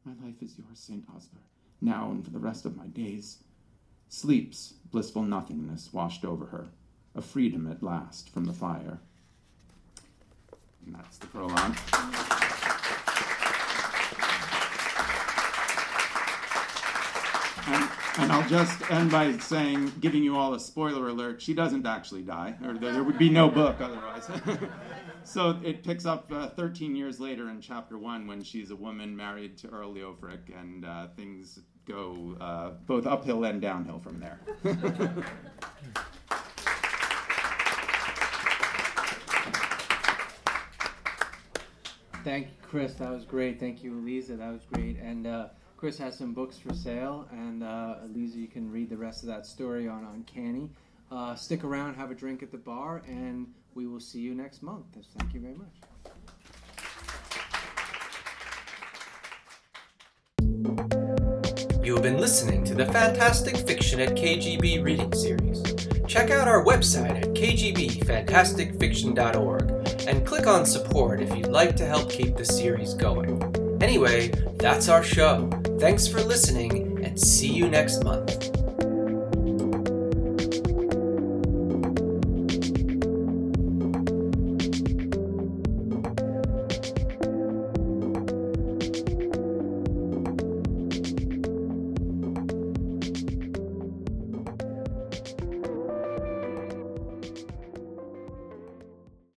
[0.06, 1.06] My life is yours, St.
[1.14, 1.42] Osber,
[1.82, 3.40] now and for the rest of my days.
[4.08, 6.70] Sleep's blissful nothingness washed over her,
[7.14, 9.00] a freedom at last from the fire.
[10.86, 12.41] And that's the prologue.
[18.18, 22.24] And, I'll just end by saying, giving you all a spoiler alert, she doesn't actually
[22.24, 24.30] die, or there would be no book otherwise.
[25.24, 29.16] so it picks up uh, 13 years later in chapter one when she's a woman
[29.16, 34.40] married to Earl Leofric, and uh, things go uh, both uphill and downhill from there.
[42.24, 42.94] Thank you, Chris.
[42.96, 43.60] That was great.
[43.60, 44.38] Thank you, Aliza.
[44.38, 45.00] That was great.
[45.00, 45.48] And uh,
[45.82, 49.30] Chris has some books for sale, and uh, Aliza, you can read the rest of
[49.30, 50.70] that story on Uncanny.
[51.10, 54.62] Uh, stick around, have a drink at the bar, and we will see you next
[54.62, 54.86] month.
[55.18, 55.74] Thank you very much.
[61.84, 65.64] You have been listening to the Fantastic Fiction at KGB reading series.
[66.08, 69.72] Check out our website at kgbfantasticfiction.org
[70.08, 73.42] and click on support if you'd like to help keep the series going.
[73.82, 74.28] Anyway,
[74.60, 75.50] that's our show.
[75.82, 78.51] Thanks for listening and see you next month.